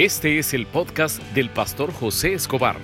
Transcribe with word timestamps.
Este 0.00 0.38
es 0.38 0.54
el 0.54 0.66
podcast 0.66 1.18
del 1.34 1.52
pastor 1.52 1.92
José 1.92 2.32
Escobar, 2.32 2.78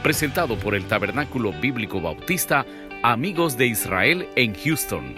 presentado 0.00 0.56
por 0.56 0.76
el 0.76 0.86
Tabernáculo 0.86 1.50
Bíblico 1.60 2.00
Bautista 2.00 2.64
Amigos 3.02 3.56
de 3.56 3.66
Israel 3.66 4.28
en 4.36 4.54
Houston. 4.54 5.16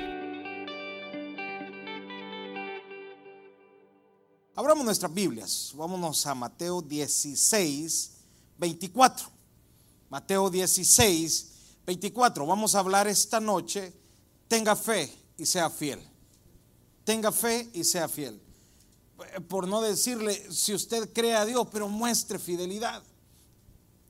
Abramos 4.57 4.87
nuestras 4.87 5.12
Biblias. 5.12 5.75
Vámonos 5.77 6.27
a 6.27 6.35
Mateo 6.35 6.80
16, 6.80 8.13
24. 8.56 9.29
Mateo 10.08 10.49
16, 10.49 11.53
24. 11.85 12.47
Vamos 12.47 12.74
a 12.74 12.79
hablar 12.79 13.06
esta 13.06 13.38
noche. 13.38 13.92
Tenga 14.49 14.74
fe 14.74 15.13
y 15.37 15.45
sea 15.45 15.69
fiel. 15.69 16.01
Tenga 17.05 17.30
fe 17.30 17.69
y 17.74 17.84
sea 17.84 18.09
fiel. 18.09 18.41
Por 19.48 19.69
no 19.69 19.80
decirle, 19.80 20.52
si 20.52 20.75
usted 20.75 21.12
cree 21.12 21.34
a 21.34 21.45
Dios, 21.45 21.69
pero 21.73 21.88
muestre 21.88 22.38
fidelidad. 22.38 23.03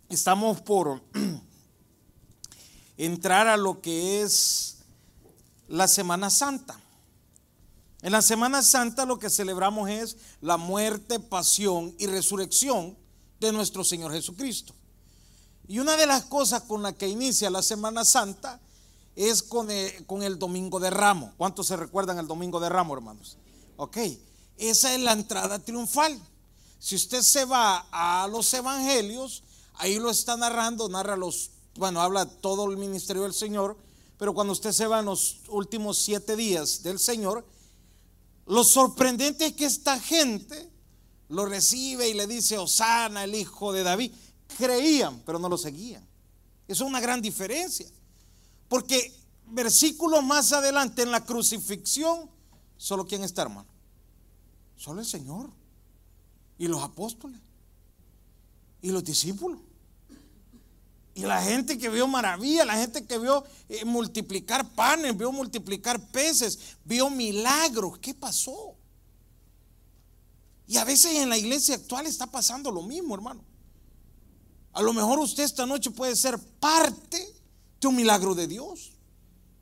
Estamos 0.08 0.60
por 0.60 1.02
entrar 2.96 3.48
a 3.48 3.56
lo 3.56 3.80
que 3.80 4.22
es 4.22 4.78
la 5.68 5.88
Semana 5.88 6.30
Santa. 6.30 6.80
En 8.02 8.12
la 8.12 8.22
Semana 8.22 8.62
Santa 8.62 9.06
lo 9.06 9.18
que 9.18 9.30
celebramos 9.30 9.88
es 9.88 10.16
la 10.40 10.56
muerte, 10.56 11.18
pasión 11.20 11.94
y 11.98 12.06
resurrección 12.06 12.96
de 13.40 13.50
nuestro 13.52 13.82
Señor 13.82 14.12
Jesucristo. 14.12 14.74
Y 15.66 15.78
una 15.78 15.96
de 15.96 16.06
las 16.06 16.24
cosas 16.24 16.62
con 16.62 16.82
la 16.82 16.92
que 16.92 17.08
inicia 17.08 17.48
la 17.48 17.62
Semana 17.62 18.04
Santa 18.04 18.60
es 19.16 19.42
con 19.42 19.70
el, 19.70 20.04
con 20.06 20.22
el 20.22 20.38
Domingo 20.38 20.80
de 20.80 20.90
Ramo. 20.90 21.32
¿Cuántos 21.38 21.66
se 21.66 21.76
recuerdan 21.76 22.18
el 22.18 22.26
Domingo 22.26 22.60
de 22.60 22.68
Ramo, 22.68 22.94
hermanos? 22.94 23.38
Ok, 23.76 23.96
esa 24.58 24.94
es 24.94 25.00
la 25.00 25.12
entrada 25.12 25.58
triunfal. 25.58 26.20
Si 26.78 26.94
usted 26.94 27.22
se 27.22 27.44
va 27.44 27.86
a 27.90 28.28
los 28.28 28.52
evangelios, 28.52 29.42
ahí 29.74 29.98
lo 29.98 30.10
está 30.10 30.36
narrando, 30.36 30.88
narra 30.88 31.16
los, 31.16 31.50
bueno, 31.76 32.00
habla 32.00 32.26
todo 32.26 32.70
el 32.70 32.76
ministerio 32.76 33.22
del 33.22 33.34
Señor, 33.34 33.76
pero 34.18 34.34
cuando 34.34 34.52
usted 34.52 34.72
se 34.72 34.86
va 34.86 35.00
en 35.00 35.06
los 35.06 35.40
últimos 35.48 35.98
siete 35.98 36.36
días 36.36 36.82
del 36.82 36.98
Señor, 36.98 37.46
lo 38.46 38.64
sorprendente 38.64 39.46
es 39.46 39.52
que 39.54 39.64
esta 39.64 39.98
gente 39.98 40.70
lo 41.28 41.46
recibe 41.46 42.08
y 42.08 42.14
le 42.14 42.26
dice, 42.26 42.58
Osana, 42.58 43.24
el 43.24 43.34
hijo 43.34 43.72
de 43.72 43.82
David. 43.82 44.12
Creían, 44.58 45.22
pero 45.24 45.38
no 45.38 45.48
lo 45.48 45.56
seguían. 45.56 46.06
Eso 46.68 46.84
es 46.84 46.88
una 46.88 47.00
gran 47.00 47.20
diferencia. 47.20 47.86
Porque 48.68 49.12
versículos 49.46 50.22
más 50.22 50.52
adelante 50.52 51.02
en 51.02 51.10
la 51.10 51.24
crucifixión, 51.24 52.30
solo 52.76 53.06
quién 53.06 53.24
está, 53.24 53.42
hermano? 53.42 53.73
Solo 54.76 55.00
el 55.00 55.06
Señor. 55.06 55.50
Y 56.58 56.68
los 56.68 56.82
apóstoles. 56.82 57.40
Y 58.82 58.90
los 58.90 59.04
discípulos. 59.04 59.60
Y 61.14 61.22
la 61.22 61.40
gente 61.42 61.78
que 61.78 61.88
vio 61.88 62.08
maravilla, 62.08 62.64
la 62.64 62.74
gente 62.74 63.06
que 63.06 63.18
vio 63.18 63.44
eh, 63.68 63.84
multiplicar 63.84 64.68
panes, 64.74 65.16
vio 65.16 65.30
multiplicar 65.30 66.00
peces, 66.10 66.58
vio 66.84 67.08
milagros. 67.08 67.98
¿Qué 67.98 68.14
pasó? 68.14 68.74
Y 70.66 70.76
a 70.76 70.84
veces 70.84 71.14
en 71.14 71.28
la 71.28 71.38
iglesia 71.38 71.76
actual 71.76 72.06
está 72.06 72.26
pasando 72.26 72.70
lo 72.70 72.82
mismo, 72.82 73.14
hermano. 73.14 73.44
A 74.72 74.82
lo 74.82 74.92
mejor 74.92 75.20
usted 75.20 75.44
esta 75.44 75.66
noche 75.66 75.92
puede 75.92 76.16
ser 76.16 76.36
parte 76.58 77.34
de 77.80 77.86
un 77.86 77.94
milagro 77.94 78.34
de 78.34 78.48
Dios. 78.48 78.94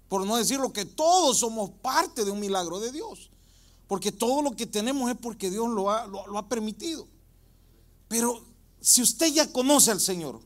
Por 0.08 0.26
no 0.26 0.36
decir 0.36 0.58
lo 0.58 0.72
que 0.72 0.86
todos 0.86 1.38
somos 1.38 1.70
parte 1.82 2.24
de 2.24 2.30
un 2.30 2.40
milagro 2.40 2.80
de 2.80 2.92
Dios. 2.92 3.31
Porque 3.92 4.10
todo 4.10 4.40
lo 4.40 4.56
que 4.56 4.64
tenemos 4.64 5.10
es 5.10 5.18
porque 5.18 5.50
Dios 5.50 5.68
lo 5.68 5.90
ha, 5.90 6.06
lo 6.06 6.38
ha 6.38 6.48
permitido. 6.48 7.06
Pero 8.08 8.42
si 8.80 9.02
usted 9.02 9.26
ya 9.30 9.52
conoce 9.52 9.90
al 9.90 10.00
Señor, 10.00 10.40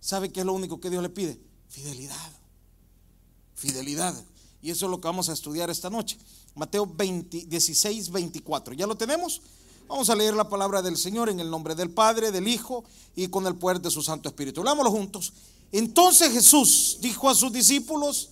¿sabe 0.00 0.32
qué 0.32 0.40
es 0.40 0.46
lo 0.46 0.54
único 0.54 0.80
que 0.80 0.88
Dios 0.88 1.02
le 1.02 1.10
pide? 1.10 1.38
Fidelidad. 1.68 2.32
Fidelidad. 3.54 4.14
Y 4.62 4.70
eso 4.70 4.86
es 4.86 4.90
lo 4.90 4.98
que 4.98 5.08
vamos 5.08 5.28
a 5.28 5.34
estudiar 5.34 5.68
esta 5.68 5.90
noche. 5.90 6.16
Mateo 6.54 6.86
20, 6.86 7.44
16, 7.44 8.10
24. 8.10 8.72
¿Ya 8.72 8.86
lo 8.86 8.96
tenemos? 8.96 9.42
Vamos 9.86 10.08
a 10.08 10.16
leer 10.16 10.32
la 10.32 10.48
palabra 10.48 10.80
del 10.80 10.96
Señor 10.96 11.28
en 11.28 11.38
el 11.38 11.50
nombre 11.50 11.74
del 11.74 11.90
Padre, 11.90 12.32
del 12.32 12.48
Hijo 12.48 12.84
y 13.14 13.28
con 13.28 13.46
el 13.46 13.56
poder 13.56 13.82
de 13.82 13.90
su 13.90 14.00
Santo 14.00 14.30
Espíritu. 14.30 14.64
Leámoslo 14.64 14.90
juntos. 14.90 15.34
Entonces 15.70 16.32
Jesús 16.32 16.96
dijo 17.02 17.28
a 17.28 17.34
sus 17.34 17.52
discípulos, 17.52 18.30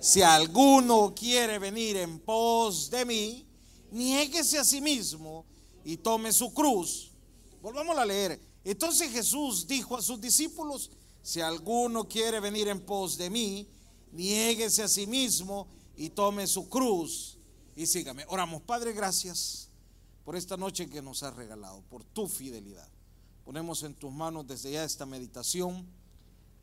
si 0.00 0.20
alguno 0.20 1.14
quiere 1.16 1.58
venir 1.58 1.96
en 1.96 2.18
pos 2.18 2.90
de 2.90 3.06
mí, 3.06 3.45
niéguese 3.96 4.58
a 4.58 4.64
sí 4.64 4.80
mismo 4.80 5.44
y 5.84 5.96
tome 5.96 6.32
su 6.32 6.52
cruz. 6.52 7.10
Volvamos 7.62 7.96
a 7.96 8.04
leer. 8.04 8.40
Entonces 8.62 9.10
Jesús 9.10 9.66
dijo 9.66 9.96
a 9.96 10.02
sus 10.02 10.20
discípulos, 10.20 10.90
si 11.22 11.40
alguno 11.40 12.06
quiere 12.06 12.38
venir 12.38 12.68
en 12.68 12.80
pos 12.80 13.16
de 13.16 13.30
mí, 13.30 13.66
niéguese 14.12 14.82
a 14.82 14.88
sí 14.88 15.06
mismo 15.06 15.66
y 15.96 16.10
tome 16.10 16.46
su 16.46 16.68
cruz 16.68 17.38
y 17.74 17.86
sígame. 17.86 18.24
Oramos, 18.28 18.62
Padre, 18.62 18.92
gracias 18.92 19.70
por 20.24 20.36
esta 20.36 20.56
noche 20.56 20.88
que 20.88 21.02
nos 21.02 21.22
has 21.22 21.34
regalado, 21.34 21.82
por 21.88 22.04
tu 22.04 22.28
fidelidad. 22.28 22.88
Ponemos 23.44 23.82
en 23.82 23.94
tus 23.94 24.12
manos 24.12 24.46
desde 24.46 24.72
ya 24.72 24.84
esta 24.84 25.06
meditación. 25.06 25.86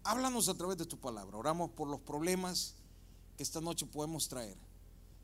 Háblanos 0.03 0.49
a 0.49 0.53
través 0.53 0.77
de 0.77 0.85
tu 0.85 0.99
palabra. 0.99 1.37
Oramos 1.37 1.71
por 1.71 1.87
los 1.87 2.01
problemas 2.01 2.75
que 3.37 3.43
esta 3.43 3.61
noche 3.61 3.85
podemos 3.85 4.27
traer 4.27 4.57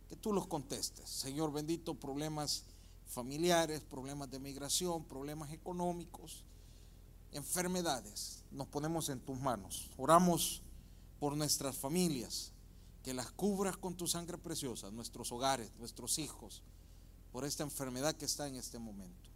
que 0.09 0.15
tú 0.15 0.33
los 0.33 0.47
contestes. 0.47 1.07
Señor 1.07 1.53
bendito, 1.53 1.93
problemas 1.93 2.65
familiares, 3.05 3.81
problemas 3.81 4.29
de 4.29 4.39
migración, 4.39 5.05
problemas 5.05 5.53
económicos, 5.53 6.43
enfermedades, 7.31 8.43
nos 8.51 8.67
ponemos 8.67 9.09
en 9.09 9.19
tus 9.19 9.39
manos. 9.39 9.91
Oramos 9.97 10.63
por 11.19 11.37
nuestras 11.37 11.77
familias, 11.77 12.51
que 13.03 13.13
las 13.13 13.31
cubras 13.31 13.77
con 13.77 13.95
tu 13.95 14.07
sangre 14.07 14.37
preciosa, 14.37 14.91
nuestros 14.91 15.31
hogares, 15.31 15.71
nuestros 15.77 16.19
hijos, 16.19 16.63
por 17.31 17.45
esta 17.45 17.63
enfermedad 17.63 18.15
que 18.15 18.25
está 18.25 18.47
en 18.47 18.55
este 18.55 18.79
momento. 18.79 19.29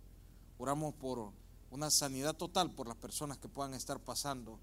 Oramos 0.57 0.93
por 0.95 1.31
una 1.71 1.89
sanidad 1.89 2.35
total 2.35 2.71
por 2.71 2.87
las 2.87 2.97
personas 2.97 3.37
que 3.37 3.47
puedan 3.47 3.73
estar 3.73 3.99
pasando 3.99 4.59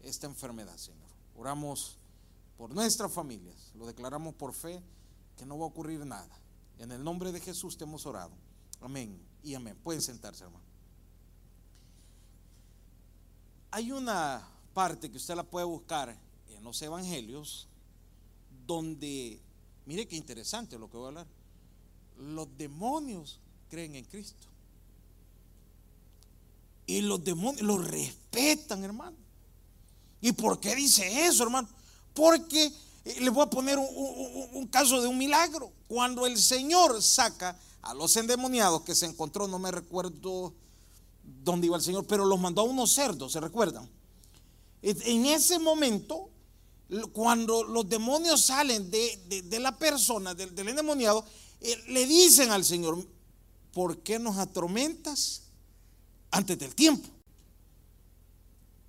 esta 0.00 0.26
enfermedad, 0.26 0.76
Señor. 0.76 1.08
Oramos 1.34 1.98
por 2.56 2.74
nuestras 2.74 3.12
familias, 3.12 3.72
lo 3.74 3.86
declaramos 3.86 4.34
por 4.34 4.52
fe 4.52 4.82
que 5.36 5.46
no 5.46 5.58
va 5.58 5.64
a 5.64 5.68
ocurrir 5.68 6.04
nada. 6.04 6.40
En 6.78 6.92
el 6.92 7.02
nombre 7.02 7.32
de 7.32 7.40
Jesús 7.40 7.76
te 7.76 7.84
hemos 7.84 8.06
orado. 8.06 8.32
Amén 8.80 9.18
y 9.42 9.54
amén. 9.54 9.76
Pueden 9.82 10.02
sentarse, 10.02 10.44
hermano. 10.44 10.64
Hay 13.70 13.92
una 13.92 14.46
parte 14.74 15.10
que 15.10 15.16
usted 15.16 15.34
la 15.34 15.42
puede 15.42 15.66
buscar 15.66 16.16
en 16.48 16.64
los 16.64 16.80
evangelios 16.82 17.68
donde, 18.66 19.40
mire 19.84 20.06
qué 20.06 20.16
interesante 20.16 20.78
lo 20.78 20.90
que 20.90 20.96
voy 20.96 21.06
a 21.06 21.08
hablar, 21.08 21.26
los 22.18 22.48
demonios 22.56 23.40
creen 23.68 23.96
en 23.96 24.04
Cristo. 24.04 24.46
Y 26.86 27.00
los 27.00 27.22
demonios 27.24 27.62
lo 27.62 27.78
respetan, 27.78 28.84
hermano. 28.84 29.16
¿Y 30.20 30.32
por 30.32 30.60
qué 30.60 30.74
dice 30.74 31.26
eso, 31.26 31.42
hermano? 31.42 31.68
Porque 32.14 32.72
les 33.06 33.32
voy 33.32 33.44
a 33.44 33.50
poner 33.50 33.78
un, 33.78 34.66
caso 34.66 35.00
de 35.00 35.06
un 35.06 35.16
milagro. 35.16 35.72
Cuando 35.86 36.26
el 36.26 36.36
Señor 36.36 37.00
saca 37.02 37.56
a 37.82 37.94
los 37.94 38.16
endemoniados 38.16 38.82
que 38.82 38.96
se 38.96 39.06
encontró, 39.06 39.46
no 39.46 39.60
me 39.60 39.70
recuerdo 39.70 40.52
dónde 41.22 41.68
iba 41.68 41.76
el 41.76 41.82
Señor, 41.82 42.04
pero 42.06 42.24
los 42.24 42.40
mandó 42.40 42.62
a 42.62 42.64
unos 42.64 42.92
cerdos, 42.92 43.32
¿se 43.32 43.40
recuerdan? 43.40 43.88
En 44.82 45.26
ese 45.26 45.58
momento, 45.58 46.28
cuando 47.12 47.62
los 47.64 47.88
demonios 47.88 48.44
salen 48.44 48.90
de, 48.90 49.58
la 49.60 49.76
persona, 49.78 50.34
del, 50.34 50.58
endemoniado, 50.58 51.24
eh, 51.60 51.76
le 51.88 52.06
dicen 52.06 52.50
al 52.50 52.64
Señor, 52.64 53.06
¿por 53.72 53.98
qué 53.98 54.18
nos 54.18 54.36
atormentas 54.36 55.42
antes 56.32 56.58
del 56.58 56.74
tiempo? 56.74 57.08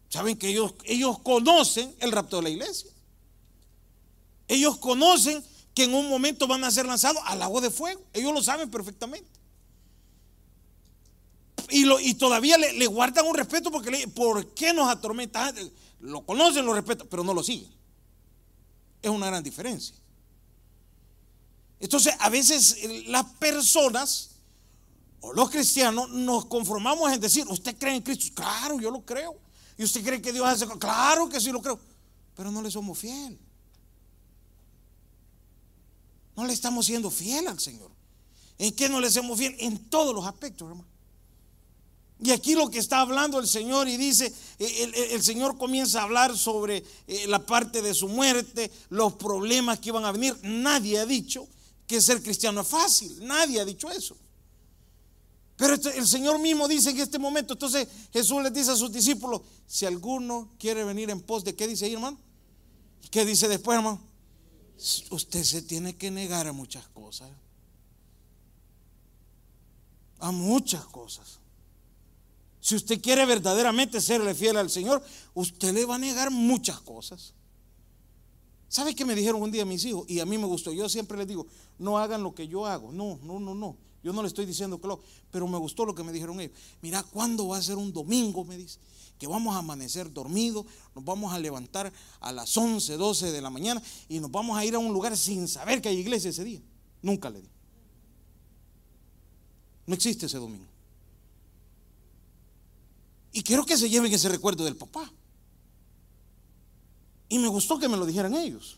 Saben 0.09 0.37
que 0.37 0.49
ellos, 0.49 0.73
ellos 0.85 1.19
conocen 1.19 1.95
el 1.99 2.11
rapto 2.11 2.37
de 2.37 2.43
la 2.43 2.49
iglesia. 2.49 2.91
Ellos 4.47 4.77
conocen 4.77 5.43
que 5.73 5.83
en 5.83 5.93
un 5.93 6.09
momento 6.09 6.47
van 6.47 6.63
a 6.63 6.71
ser 6.71 6.85
lanzados 6.85 7.21
al 7.25 7.41
agua 7.41 7.61
de 7.61 7.69
fuego. 7.69 8.01
Ellos 8.13 8.33
lo 8.33 8.41
saben 8.41 8.69
perfectamente. 8.69 9.29
Y, 11.69 12.13
todavía 12.15 12.57
le, 12.57 12.87
guardan 12.87 13.27
un 13.27 13.35
respeto 13.35 13.69
porque 13.71 13.91
le, 13.91 14.07
¿por 14.07 14.53
qué 14.53 14.73
nos 14.73 14.89
atormenta? 14.89 15.53
Lo 15.99 16.25
conocen, 16.25 16.65
lo 16.65 16.73
respetan, 16.73 17.07
pero 17.09 17.23
no 17.23 17.33
lo 17.33 17.43
siguen. 17.43 17.69
Es 19.01 19.09
una 19.11 19.27
gran 19.27 19.43
diferencia. 19.43 19.95
Entonces, 21.79 22.15
a 22.19 22.29
veces 22.29 22.77
eh, 22.81 23.03
las 23.07 23.25
personas 23.33 24.31
o 25.19 25.33
los 25.33 25.49
cristianos 25.49 26.09
nos 26.09 26.45
conformamos 26.45 27.11
en 27.11 27.19
decir, 27.19 27.45
¿usted 27.49 27.77
cree 27.77 27.95
en 27.95 28.01
Cristo? 28.01 28.33
Claro, 28.33 28.79
yo 28.79 28.89
lo 28.89 29.05
creo. 29.05 29.35
¿Y 29.77 29.83
usted 29.83 30.03
cree 30.03 30.21
que 30.21 30.31
Dios 30.31 30.47
hace? 30.47 30.65
Claro 30.79 31.29
que 31.29 31.39
sí 31.39 31.51
lo 31.51 31.61
creo. 31.61 31.79
Pero 32.35 32.49
no 32.49 32.61
le 32.61 32.71
somos 32.71 32.97
fieles. 32.97 33.37
No 36.37 36.45
le 36.45 36.53
estamos 36.53 36.85
siendo 36.85 37.09
fiel 37.09 37.47
al 37.47 37.59
Señor. 37.59 37.91
¿En 38.59 38.73
qué 38.73 38.87
no 38.87 39.01
le 39.01 39.09
somos 39.09 39.37
fiel? 39.37 39.55
En 39.59 39.89
todos 39.89 40.13
los 40.15 40.25
aspectos, 40.25 40.69
hermano. 40.69 40.87
Y 42.19 42.31
aquí 42.31 42.55
lo 42.55 42.69
que 42.69 42.79
está 42.79 43.01
hablando 43.01 43.39
el 43.39 43.47
Señor 43.47 43.87
y 43.87 43.97
dice, 43.97 44.33
eh, 44.57 45.09
el, 45.11 45.21
Señor 45.21 45.57
comienza 45.57 45.99
a 45.99 46.03
hablar 46.03 46.35
sobre 46.35 46.83
eh, 47.07 47.27
la 47.27 47.45
parte 47.45 47.81
de 47.81 47.93
su 47.93 48.07
muerte, 48.07 48.71
los 48.89 49.13
problemas 49.13 49.79
que 49.79 49.89
iban 49.89 50.05
a 50.05 50.11
venir. 50.11 50.35
Nadie 50.43 50.99
ha 50.99 51.05
dicho 51.05 51.47
que 51.85 52.01
ser 52.01 52.21
cristiano 52.21 52.61
es 52.61 52.67
fácil, 52.67 53.25
nadie 53.25 53.59
ha 53.59 53.65
dicho 53.65 53.89
eso. 53.91 54.15
Pero 55.55 55.73
el 55.73 56.07
Señor 56.07 56.39
mismo 56.39 56.67
dice 56.67 56.91
en 56.91 56.99
este 56.99 57.17
momento, 57.17 57.53
entonces 57.53 57.87
Jesús 58.13 58.43
les 58.43 58.53
dice 58.53 58.71
a 58.71 58.75
sus 58.75 58.91
discípulos, 58.91 59.41
si 59.65 59.85
alguno 59.85 60.51
quiere 60.59 60.83
venir 60.83 61.09
en 61.09 61.21
pos 61.21 61.43
de, 61.43 61.55
¿qué 61.55 61.67
dice 61.67 61.85
ahí 61.85 61.93
hermano? 61.93 62.19
¿Qué 63.09 63.25
dice 63.25 63.47
después 63.47 63.75
hermano? 63.75 64.06
Usted 65.09 65.43
se 65.43 65.61
tiene 65.61 65.95
que 65.95 66.11
negar 66.11 66.47
a 66.47 66.53
muchas 66.53 66.87
cosas. 66.89 67.29
A 70.19 70.31
muchas 70.31 70.85
cosas. 70.85 71.39
Si 72.59 72.75
usted 72.75 73.01
quiere 73.01 73.25
verdaderamente 73.25 74.01
serle 74.01 74.35
fiel 74.35 74.57
al 74.57 74.69
Señor, 74.69 75.03
usted 75.33 75.73
le 75.73 75.85
va 75.85 75.95
a 75.95 75.99
negar 75.99 76.31
muchas 76.31 76.79
cosas. 76.81 77.33
¿Sabe 78.67 78.93
qué 78.93 79.05
me 79.05 79.15
dijeron 79.15 79.41
un 79.41 79.51
día 79.51 79.63
mis 79.65 79.85
hijos? 79.85 80.05
Y 80.09 80.19
a 80.19 80.25
mí 80.25 80.37
me 80.37 80.45
gustó. 80.45 80.73
Yo 80.73 80.89
siempre 80.89 81.17
les 81.17 81.27
digo, 81.27 81.47
no 81.79 81.97
hagan 81.97 82.21
lo 82.21 82.35
que 82.35 82.47
yo 82.47 82.65
hago. 82.65 82.91
No, 82.91 83.17
no, 83.23 83.39
no, 83.39 83.55
no. 83.55 83.77
Yo 84.03 84.13
no 84.13 84.21
le 84.21 84.27
estoy 84.27 84.45
diciendo 84.45 84.79
que 84.79 84.87
lo, 84.87 84.99
pero 85.31 85.47
me 85.47 85.57
gustó 85.57 85.85
lo 85.85 85.95
que 85.95 86.03
me 86.03 86.11
dijeron 86.11 86.39
ellos. 86.39 86.57
Mira, 86.81 87.03
¿cuándo 87.03 87.47
va 87.47 87.57
a 87.57 87.61
ser 87.61 87.77
un 87.77 87.91
domingo? 87.91 88.43
Me 88.43 88.57
dice, 88.57 88.79
que 89.17 89.27
vamos 89.27 89.55
a 89.55 89.59
amanecer 89.59 90.11
dormidos, 90.11 90.65
nos 90.95 91.03
vamos 91.03 91.33
a 91.33 91.39
levantar 91.39 91.91
a 92.19 92.31
las 92.31 92.55
11, 92.55 92.97
12 92.97 93.31
de 93.31 93.41
la 93.41 93.49
mañana 93.49 93.81
y 94.07 94.19
nos 94.19 94.31
vamos 94.31 94.57
a 94.57 94.65
ir 94.65 94.75
a 94.75 94.79
un 94.79 94.93
lugar 94.93 95.17
sin 95.17 95.47
saber 95.47 95.81
que 95.81 95.89
hay 95.89 95.97
iglesia 95.97 96.29
ese 96.29 96.43
día. 96.43 96.61
Nunca 97.01 97.29
le 97.29 97.41
di. 97.41 97.49
No 99.85 99.93
existe 99.95 100.25
ese 100.25 100.37
domingo. 100.37 100.67
Y 103.31 103.43
quiero 103.43 103.65
que 103.65 103.77
se 103.77 103.89
lleven 103.89 104.11
ese 104.11 104.29
recuerdo 104.29 104.65
del 104.65 104.75
papá. 104.75 105.11
Y 107.29 107.39
me 107.39 107.47
gustó 107.47 107.77
que 107.77 107.87
me 107.87 107.97
lo 107.97 108.05
dijeran 108.05 108.33
ellos. 108.33 108.77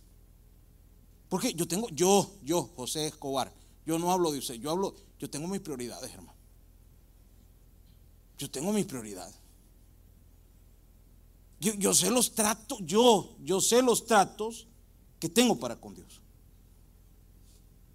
Porque 1.30 1.54
yo 1.54 1.68
tengo, 1.68 1.88
yo, 1.90 2.32
yo, 2.44 2.64
José 2.76 3.08
Escobar, 3.08 3.54
yo 3.86 4.00
no 4.00 4.12
hablo 4.12 4.32
de 4.32 4.40
usted, 4.40 4.56
yo 4.56 4.72
hablo, 4.72 4.96
yo 5.20 5.30
tengo 5.30 5.48
mis 5.48 5.62
prioridades, 5.62 6.12
hermano. 6.12 6.34
Yo 8.38 8.50
tengo 8.50 8.74
mis 8.74 8.86
prioridades. 8.86 9.36
Yo, 11.60 11.94
sé 11.94 12.10
los 12.10 12.34
tratos, 12.34 12.80
yo, 12.84 13.36
yo 13.44 13.60
sé 13.60 13.82
los 13.82 14.06
tratos 14.06 14.68
que 15.20 15.28
tengo 15.28 15.60
para 15.60 15.76
con 15.76 15.94
Dios. 15.94 16.22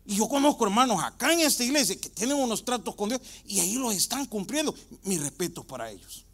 Y 0.06 0.16
yo 0.16 0.28
conozco 0.28 0.64
hermanos 0.64 1.02
acá 1.02 1.32
en 1.32 1.40
esta 1.40 1.64
iglesia 1.64 1.99
que 1.99 2.11
tienen 2.11 2.37
unos 2.37 2.62
tratos 2.62 2.94
con 2.94 3.08
Dios 3.08 3.22
y 3.46 3.61
ahí 3.61 3.76
los 3.76 3.94
están 3.94 4.26
cumpliendo. 4.26 4.75
Mi 5.05 5.16
respeto 5.16 5.64
para 5.64 5.90
ellos. 5.90 6.26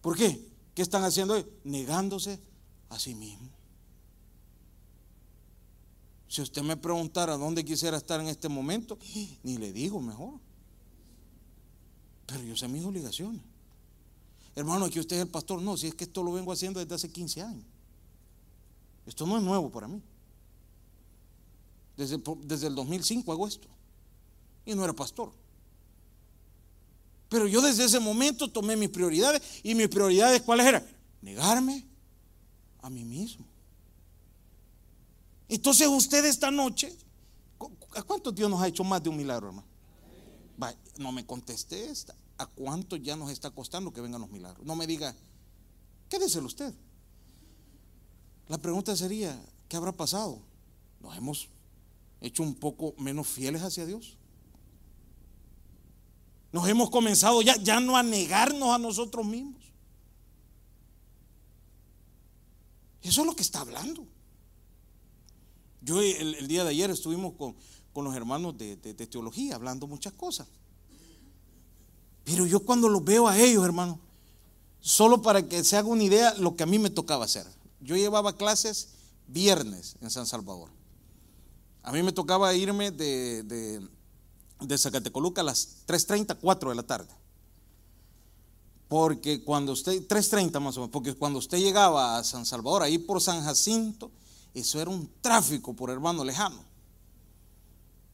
¿Por 0.00 0.16
qué? 0.16 0.44
¿Qué 0.74 0.82
están 0.82 1.04
haciendo 1.04 1.34
hoy? 1.34 1.46
Negándose 1.62 2.40
a 2.88 2.98
sí 2.98 3.14
mismo. 3.14 3.48
Si 6.26 6.42
usted 6.42 6.62
me 6.62 6.76
preguntara 6.76 7.36
dónde 7.36 7.64
quisiera 7.64 7.96
estar 7.96 8.20
en 8.20 8.28
este 8.28 8.48
momento, 8.48 8.98
ni 9.44 9.58
le 9.58 9.72
digo 9.72 10.00
mejor. 10.00 10.40
Pero 12.26 12.42
yo 12.42 12.56
sé 12.56 12.66
mis 12.66 12.84
obligaciones. 12.84 13.42
Hermano, 14.54 14.90
que 14.90 15.00
usted 15.00 15.16
es 15.16 15.22
el 15.22 15.28
pastor. 15.28 15.62
No, 15.62 15.76
si 15.76 15.88
es 15.88 15.94
que 15.94 16.04
esto 16.04 16.22
lo 16.22 16.32
vengo 16.32 16.52
haciendo 16.52 16.80
desde 16.80 16.94
hace 16.94 17.10
15 17.10 17.42
años. 17.42 17.64
Esto 19.06 19.26
no 19.26 19.36
es 19.36 19.42
nuevo 19.42 19.70
para 19.70 19.88
mí. 19.88 20.02
Desde, 21.96 22.20
desde 22.44 22.66
el 22.66 22.74
2005 22.74 23.32
hago 23.32 23.46
esto. 23.46 23.68
Y 24.64 24.74
no 24.74 24.84
era 24.84 24.92
pastor. 24.92 25.32
Pero 27.28 27.46
yo 27.46 27.60
desde 27.60 27.84
ese 27.84 28.00
momento 28.00 28.50
tomé 28.50 28.76
mis 28.76 28.90
prioridades. 28.90 29.40
¿Y 29.62 29.74
mis 29.74 29.88
prioridades 29.88 30.42
cuáles 30.42 30.66
eran? 30.66 30.86
Negarme 31.22 31.86
a 32.82 32.90
mí 32.90 33.04
mismo. 33.04 33.46
Entonces 35.48 35.88
usted 35.88 36.24
esta 36.24 36.50
noche, 36.50 36.96
¿a 37.94 38.02
cuántos 38.02 38.34
Dios 38.34 38.48
nos 38.48 38.60
ha 38.62 38.68
hecho 38.68 38.84
más 38.84 39.02
de 39.02 39.08
un 39.08 39.16
milagro, 39.16 39.48
hermano? 39.48 39.70
no 40.98 41.12
me 41.12 41.24
conteste 41.24 41.90
esta. 41.90 42.14
¿A 42.40 42.46
cuánto 42.46 42.96
ya 42.96 43.16
nos 43.16 43.30
está 43.30 43.50
costando 43.50 43.92
que 43.92 44.00
vengan 44.00 44.22
los 44.22 44.30
milagros? 44.30 44.64
No 44.64 44.74
me 44.74 44.86
diga, 44.86 45.14
quédeselo 46.08 46.46
usted. 46.46 46.72
La 48.48 48.56
pregunta 48.56 48.96
sería, 48.96 49.38
¿qué 49.68 49.76
habrá 49.76 49.92
pasado? 49.92 50.40
¿Nos 51.00 51.14
hemos 51.18 51.50
hecho 52.22 52.42
un 52.42 52.54
poco 52.54 52.94
menos 52.96 53.26
fieles 53.26 53.60
hacia 53.60 53.84
Dios? 53.84 54.16
Nos 56.50 56.66
hemos 56.66 56.88
comenzado 56.88 57.42
ya, 57.42 57.56
ya 57.56 57.78
no 57.78 57.98
a 57.98 58.02
negarnos 58.02 58.70
a 58.70 58.78
nosotros 58.78 59.26
mismos. 59.26 59.62
Eso 63.02 63.20
es 63.20 63.26
lo 63.26 63.36
que 63.36 63.42
está 63.42 63.60
hablando. 63.60 64.06
Yo 65.82 66.00
el, 66.00 66.48
día 66.48 66.64
de 66.64 66.70
ayer 66.70 66.88
estuvimos 66.88 67.34
con, 67.34 67.54
los 68.02 68.16
hermanos 68.16 68.56
de, 68.56 68.76
teología 68.78 69.56
hablando 69.56 69.86
muchas 69.86 70.14
cosas. 70.14 70.48
Pero 72.30 72.46
yo 72.46 72.60
cuando 72.60 72.88
los 72.88 73.04
veo 73.04 73.26
a 73.26 73.36
ellos, 73.36 73.64
hermano, 73.64 73.98
solo 74.80 75.20
para 75.20 75.42
que 75.46 75.64
se 75.64 75.76
haga 75.76 75.88
una 75.88 76.04
idea 76.04 76.32
lo 76.34 76.54
que 76.54 76.62
a 76.62 76.66
mí 76.66 76.78
me 76.78 76.88
tocaba 76.88 77.24
hacer. 77.24 77.44
Yo 77.80 77.96
llevaba 77.96 78.36
clases 78.36 78.90
viernes 79.26 79.96
en 80.00 80.10
San 80.10 80.26
Salvador. 80.26 80.70
A 81.82 81.90
mí 81.90 82.04
me 82.04 82.12
tocaba 82.12 82.54
irme 82.54 82.92
de, 82.92 83.42
de, 84.60 84.78
Zacatecoluca 84.78 85.40
a 85.40 85.44
las 85.44 85.86
3.30, 85.88 86.36
4 86.40 86.70
de 86.70 86.76
la 86.76 86.84
tarde. 86.84 87.12
Porque 88.86 89.42
cuando 89.42 89.72
usted, 89.72 90.06
3.30 90.06 90.60
más 90.60 90.76
o 90.76 90.80
menos, 90.80 90.92
porque 90.92 91.14
cuando 91.14 91.40
usted 91.40 91.58
llegaba 91.58 92.16
a 92.16 92.22
San 92.22 92.46
Salvador, 92.46 92.84
ahí 92.84 92.98
por 92.98 93.20
San 93.20 93.42
Jacinto, 93.42 94.12
eso 94.54 94.80
era 94.80 94.90
un 94.90 95.10
tráfico 95.20 95.74
por 95.74 95.90
hermano 95.90 96.24
lejano. 96.24 96.62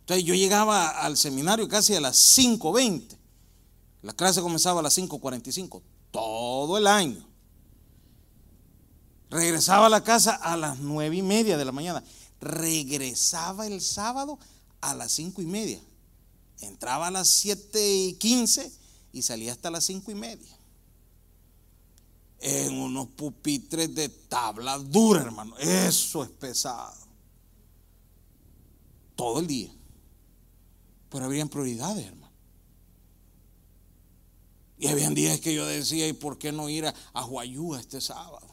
Entonces 0.01 0.25
yo 0.25 0.35
llegaba 0.35 0.89
al 0.89 1.19
seminario 1.19 1.69
casi 1.69 1.95
a 1.95 2.01
las 2.01 2.17
5.20. 2.39 3.26
La 4.07 4.13
clase 4.13 4.41
comenzaba 4.41 4.79
a 4.79 4.83
las 4.85 4.97
5.45, 4.97 5.83
todo 6.13 6.79
el 6.79 6.87
año. 6.87 7.27
Regresaba 9.31 9.87
a 9.87 9.89
la 9.89 10.05
casa 10.05 10.37
a 10.37 10.57
las 10.57 10.79
9 10.79 11.17
y 11.17 11.23
media 11.23 11.59
de 11.59 11.65
la 11.65 11.73
mañana. 11.73 12.05
Regresaba 12.41 13.67
el 13.67 13.81
sábado 13.81 14.39
a 14.81 14.95
las 14.95 15.11
5 15.11 15.43
y 15.43 15.47
media. 15.47 15.81
Entraba 16.61 17.09
a 17.09 17.11
las 17.11 17.27
7 17.27 17.95
y 17.97 18.13
15 18.15 18.73
y 19.13 19.23
salía 19.23 19.51
hasta 19.51 19.73
las 19.73 19.83
5 19.87 20.13
y 20.13 20.15
media 20.15 20.57
en 22.39 22.75
unos 22.75 23.09
pupitres 23.09 23.93
de 23.93 24.09
tabla 24.09 24.79
dura, 24.79 25.23
hermano. 25.23 25.59
Eso 25.59 26.23
es 26.23 26.31
pesado. 26.31 26.95
Todo 29.17 29.41
el 29.41 29.49
día. 29.49 29.75
Pero 31.11 31.25
habrían 31.25 31.49
prioridades, 31.49 32.07
hermano. 32.07 32.26
Y 34.79 34.89
habían 34.89 35.15
días 35.15 35.41
que 35.41 35.55
yo 35.55 35.67
decía, 35.67 36.07
¿y 36.07 36.13
por 36.13 36.39
qué 36.39 36.53
no 36.53 36.69
ir 36.69 36.87
a, 36.87 36.95
a 37.15 37.81
este 37.81 38.01
sábado? 38.01 38.47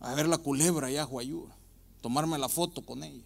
A 0.00 0.14
ver 0.14 0.28
la 0.28 0.38
culebra 0.38 0.88
allá 0.88 1.02
a 1.02 1.06
Huayúa. 1.06 1.56
Tomarme 2.00 2.38
la 2.38 2.48
foto 2.48 2.84
con 2.84 3.02
ella. 3.02 3.24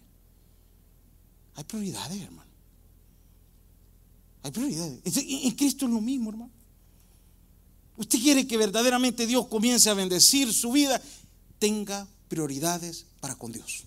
Hay 1.55 1.63
prioridades, 1.63 2.21
hermano. 2.21 2.51
Hay 4.43 4.51
prioridades. 4.51 4.99
En 5.05 5.51
Cristo 5.51 5.85
es 5.85 5.91
lo 5.91 6.01
mismo, 6.01 6.31
hermano. 6.31 6.51
Usted 7.97 8.19
quiere 8.19 8.47
que 8.47 8.57
verdaderamente 8.57 9.27
Dios 9.27 9.47
comience 9.47 9.89
a 9.89 9.93
bendecir 9.93 10.51
su 10.51 10.71
vida, 10.71 10.99
tenga 11.59 12.07
prioridades 12.27 13.05
para 13.19 13.35
con 13.35 13.51
Dios. 13.51 13.83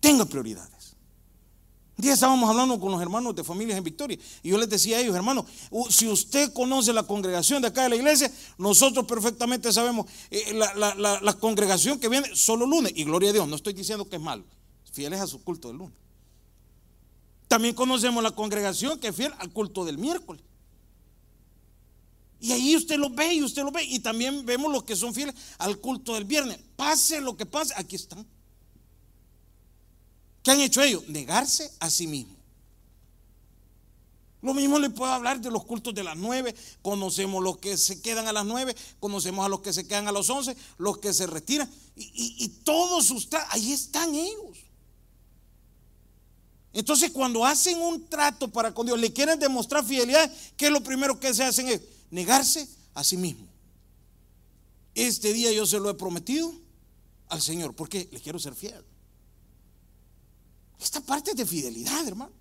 Tenga 0.00 0.26
prioridades. 0.26 0.77
Día 1.98 2.12
estábamos 2.12 2.48
hablando 2.48 2.78
con 2.78 2.92
los 2.92 3.02
hermanos 3.02 3.34
de 3.34 3.42
familias 3.42 3.76
en 3.76 3.82
Victoria 3.82 4.16
y 4.44 4.50
yo 4.50 4.56
les 4.56 4.68
decía 4.68 4.98
a 4.98 5.00
ellos, 5.00 5.16
hermanos, 5.16 5.46
si 5.90 6.06
usted 6.06 6.52
conoce 6.52 6.92
la 6.92 7.02
congregación 7.02 7.60
de 7.60 7.66
acá 7.66 7.82
de 7.82 7.88
la 7.88 7.96
iglesia, 7.96 8.32
nosotros 8.56 9.04
perfectamente 9.04 9.72
sabemos 9.72 10.06
eh, 10.30 10.54
la, 10.54 11.36
congregación 11.40 11.98
que 11.98 12.08
viene 12.08 12.36
solo 12.36 12.66
lunes 12.66 12.92
y 12.94 13.02
gloria 13.02 13.30
a 13.30 13.32
Dios, 13.32 13.48
no 13.48 13.56
estoy 13.56 13.72
diciendo 13.72 14.08
que 14.08 14.14
es 14.14 14.22
malo, 14.22 14.44
fieles 14.92 15.20
a 15.20 15.26
su 15.26 15.42
culto 15.42 15.68
del 15.68 15.78
lunes. 15.78 15.96
También 17.48 17.74
conocemos 17.74 18.22
la 18.22 18.30
congregación 18.30 19.00
que 19.00 19.08
es 19.08 19.16
fiel 19.16 19.32
al 19.38 19.50
culto 19.50 19.84
del 19.84 19.98
miércoles. 19.98 20.40
Y 22.40 22.52
ahí 22.52 22.76
usted 22.76 22.96
lo 22.96 23.10
ve 23.10 23.34
y 23.34 23.42
usted 23.42 23.64
lo 23.64 23.72
ve. 23.72 23.82
Y 23.82 23.98
también 23.98 24.46
vemos 24.46 24.70
los 24.70 24.84
que 24.84 24.94
son 24.94 25.12
fieles 25.12 25.34
al 25.58 25.78
culto 25.78 26.14
del 26.14 26.24
viernes. 26.24 26.60
Pase 26.76 27.20
lo 27.20 27.36
que 27.36 27.44
pase, 27.44 27.74
aquí 27.76 27.96
están. 27.96 28.24
¿Qué 30.48 30.52
han 30.52 30.60
hecho 30.62 30.80
ellos? 30.80 31.06
Negarse 31.08 31.70
a 31.78 31.90
sí 31.90 32.06
mismo. 32.06 32.34
Lo 34.40 34.54
mismo 34.54 34.78
le 34.78 34.88
puedo 34.88 35.12
hablar 35.12 35.42
de 35.42 35.50
los 35.50 35.62
cultos 35.66 35.94
de 35.94 36.02
las 36.02 36.16
nueve. 36.16 36.54
Conocemos 36.80 37.44
los 37.44 37.58
que 37.58 37.76
se 37.76 38.00
quedan 38.00 38.26
a 38.28 38.32
las 38.32 38.46
nueve, 38.46 38.74
conocemos 38.98 39.44
a 39.44 39.50
los 39.50 39.60
que 39.60 39.74
se 39.74 39.86
quedan 39.86 40.08
a 40.08 40.12
las 40.12 40.30
once, 40.30 40.56
los 40.78 40.96
que 40.96 41.12
se 41.12 41.26
retiran. 41.26 41.70
Y, 41.96 42.48
todos 42.64 43.10
ustedes, 43.10 43.44
ahí 43.50 43.72
están 43.72 44.14
ellos. 44.14 44.56
Entonces 46.72 47.10
cuando 47.10 47.44
hacen 47.44 47.78
un 47.78 48.08
trato 48.08 48.48
para 48.48 48.72
con 48.72 48.86
Dios, 48.86 48.98
le 48.98 49.12
quieren 49.12 49.38
demostrar 49.38 49.84
fidelidad, 49.84 50.32
¿qué 50.56 50.68
es 50.68 50.72
lo 50.72 50.82
primero 50.82 51.20
que 51.20 51.34
se 51.34 51.44
hacen? 51.44 51.68
Es 51.68 51.82
negarse 52.10 52.66
a 52.94 53.04
sí 53.04 53.18
mismo. 53.18 53.46
Este 54.94 55.30
día 55.34 55.52
yo 55.52 55.66
se 55.66 55.78
lo 55.78 55.90
he 55.90 55.94
prometido 55.94 56.50
al 57.28 57.42
Señor, 57.42 57.76
porque 57.76 58.08
le 58.10 58.18
quiero 58.18 58.38
ser 58.38 58.54
fiel. 58.54 58.82
Esta 60.80 61.00
parte 61.00 61.30
es 61.30 61.36
de 61.36 61.46
fidelidad, 61.46 62.06
hermano. 62.06 62.32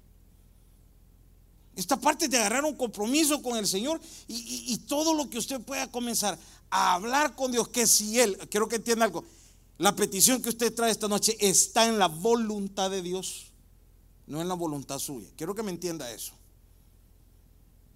Esta 1.76 2.00
parte 2.00 2.26
es 2.26 2.32
de 2.32 2.38
agarrar 2.38 2.66
un 2.66 2.76
compromiso 2.76 3.42
con 3.42 3.56
el 3.56 3.68
Señor 3.68 4.02
y, 4.28 4.74
y, 4.74 4.78
todo 4.80 5.14
lo 5.14 5.30
que 5.30 5.38
usted 5.38 5.62
pueda 5.62 5.92
comenzar 5.92 6.38
a 6.72 6.96
hablar 6.96 7.36
con 7.36 7.52
Dios, 7.52 7.68
que 7.68 7.86
si 7.86 8.20
Él, 8.20 8.36
quiero 8.50 8.68
que 8.68 8.78
entienda 8.78 9.06
algo, 9.06 9.24
la 9.78 9.96
petición 9.96 10.42
que 10.42 10.50
usted 10.50 10.74
trae 10.74 10.90
esta 10.90 11.08
noche 11.08 11.38
está 11.40 11.88
en 11.88 12.00
la 12.00 12.08
voluntad 12.08 12.90
de 12.90 13.04
Dios, 13.04 13.52
no 14.26 14.42
en 14.42 14.48
la 14.48 14.56
voluntad 14.56 14.98
suya. 14.98 15.30
Quiero 15.36 15.54
que 15.54 15.62
me 15.62 15.70
entienda 15.70 16.12
eso. 16.12 16.34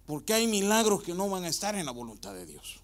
Porque 0.06 0.32
hay 0.32 0.46
milagros 0.46 1.02
que 1.02 1.14
no 1.14 1.28
van 1.28 1.44
a 1.44 1.48
estar 1.48 1.74
en 1.74 1.84
la 1.84 1.92
voluntad 1.92 2.34
de 2.34 2.46
Dios. 2.46 2.80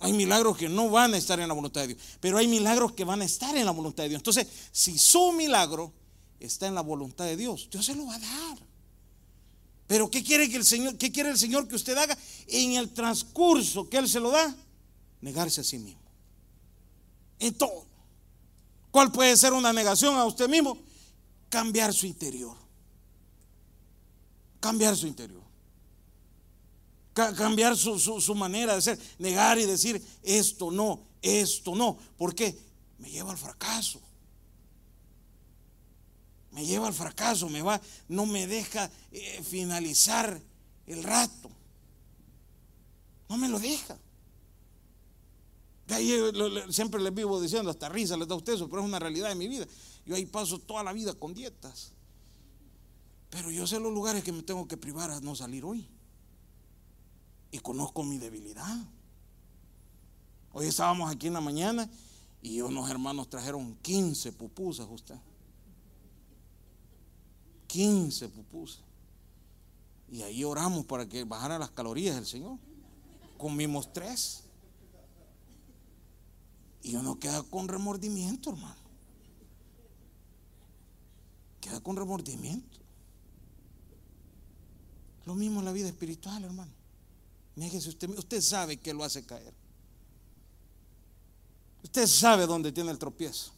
Hay 0.00 0.12
milagros 0.12 0.56
que 0.56 0.68
no 0.68 0.90
van 0.90 1.14
a 1.14 1.16
estar 1.16 1.40
en 1.40 1.48
la 1.48 1.54
voluntad 1.54 1.80
de 1.80 1.88
Dios, 1.88 2.02
pero 2.20 2.38
hay 2.38 2.46
milagros 2.46 2.92
que 2.92 3.04
van 3.04 3.20
a 3.20 3.24
estar 3.24 3.56
en 3.56 3.64
la 3.64 3.72
voluntad 3.72 4.04
de 4.04 4.10
Dios. 4.10 4.20
Entonces, 4.20 4.46
si 4.70 4.96
su 4.96 5.32
milagro 5.32 5.92
está 6.38 6.68
en 6.68 6.74
la 6.74 6.82
voluntad 6.82 7.24
de 7.24 7.36
Dios, 7.36 7.68
Dios 7.70 7.84
se 7.84 7.94
lo 7.96 8.06
va 8.06 8.14
a 8.14 8.18
dar. 8.18 8.58
Pero 9.88 10.10
¿qué 10.10 10.22
quiere 10.22 10.48
que 10.48 10.56
el 10.56 10.64
Señor, 10.64 10.96
qué 10.98 11.10
quiere 11.10 11.30
el 11.30 11.38
Señor 11.38 11.66
que 11.66 11.74
usted 11.74 11.96
haga 11.96 12.16
en 12.46 12.74
el 12.74 12.90
transcurso 12.90 13.88
que 13.88 13.96
él 13.96 14.08
se 14.08 14.20
lo 14.20 14.30
da? 14.30 14.54
Negarse 15.20 15.62
a 15.62 15.64
sí 15.64 15.78
mismo. 15.78 16.00
En 17.40 17.54
todo. 17.54 17.86
¿Cuál 18.90 19.10
puede 19.10 19.36
ser 19.36 19.52
una 19.52 19.72
negación 19.72 20.16
a 20.16 20.26
usted 20.26 20.48
mismo? 20.48 20.78
Cambiar 21.48 21.92
su 21.92 22.06
interior. 22.06 22.56
Cambiar 24.60 24.96
su 24.96 25.06
interior 25.06 25.47
cambiar 27.18 27.76
su, 27.76 28.34
manera 28.34 28.74
de 28.76 28.82
ser, 28.82 28.98
negar 29.18 29.58
y 29.58 29.64
decir 29.64 30.02
esto 30.22 30.70
no, 30.70 31.02
esto 31.20 31.74
no. 31.74 31.98
¿Por 32.16 32.34
qué? 32.34 32.56
Me 32.98 33.10
lleva 33.10 33.32
al 33.32 33.38
fracaso. 33.38 34.00
Me 36.52 36.64
lleva 36.64 36.86
al 36.88 36.94
fracaso, 36.94 37.48
me 37.48 37.62
va, 37.62 37.80
no 38.08 38.26
me 38.26 38.46
deja 38.46 38.90
eh, 39.12 39.42
finalizar 39.42 40.40
el 40.86 41.02
rato. 41.02 41.50
No 43.28 43.36
me 43.36 43.48
lo 43.48 43.58
deja. 43.58 43.98
ahí, 45.88 46.12
eh, 46.12 46.64
siempre 46.70 47.00
les 47.00 47.14
vivo 47.14 47.40
diciendo, 47.40 47.70
hasta 47.70 47.88
risa 47.88 48.16
les 48.16 48.26
da 48.26 48.34
a 48.34 48.38
ustedes, 48.38 48.60
pero 48.62 48.80
es 48.80 48.84
una 48.86 48.98
realidad 48.98 49.28
de 49.28 49.34
mi 49.34 49.48
vida. 49.48 49.66
Yo 50.06 50.14
ahí 50.14 50.24
paso 50.24 50.58
toda 50.58 50.82
la 50.82 50.92
vida 50.92 51.12
con 51.14 51.34
dietas. 51.34 51.92
Pero 53.30 53.50
yo 53.50 53.66
sé 53.66 53.78
los 53.78 53.92
lugares 53.92 54.24
que 54.24 54.32
me 54.32 54.42
tengo 54.42 54.66
que 54.66 54.76
privar 54.76 55.10
a 55.10 55.20
no 55.20 55.34
salir 55.34 55.64
hoy 55.64 55.86
y 57.50 57.58
conozco 57.58 58.02
mi 58.02 58.18
debilidad. 58.18 58.76
Hoy 60.52 60.66
estábamos 60.66 61.10
aquí 61.10 61.28
en 61.28 61.34
la 61.34 61.40
mañana 61.40 61.88
y 62.42 62.60
unos 62.60 62.90
hermanos 62.90 63.28
trajeron 63.28 63.76
15 63.76 64.32
pupusas 64.32 64.86
usted. 64.90 65.16
15 67.68 68.28
pupusas. 68.28 68.82
Y 70.10 70.22
ahí 70.22 70.42
oramos 70.44 70.86
para 70.86 71.06
que 71.06 71.24
bajara 71.24 71.58
las 71.58 71.70
calorías 71.70 72.16
el 72.16 72.26
Señor. 72.26 72.58
Comimos 73.36 73.92
tres. 73.92 74.44
Y 76.82 76.96
uno 76.96 77.18
queda 77.18 77.42
con 77.42 77.68
remordimiento, 77.68 78.50
hermano. 78.50 78.88
Queda 81.60 81.80
con 81.80 81.96
remordimiento. 81.96 82.78
Lo 85.26 85.34
mismo 85.34 85.58
en 85.58 85.66
la 85.66 85.72
vida 85.72 85.88
espiritual, 85.88 86.42
hermano 86.44 86.77
usted, 87.66 88.10
usted 88.10 88.40
sabe 88.40 88.76
que 88.76 88.94
lo 88.94 89.04
hace 89.04 89.24
caer. 89.24 89.54
Usted 91.82 92.06
sabe 92.06 92.46
dónde 92.46 92.72
tiene 92.72 92.90
el 92.90 92.98
tropiezo. 92.98 93.52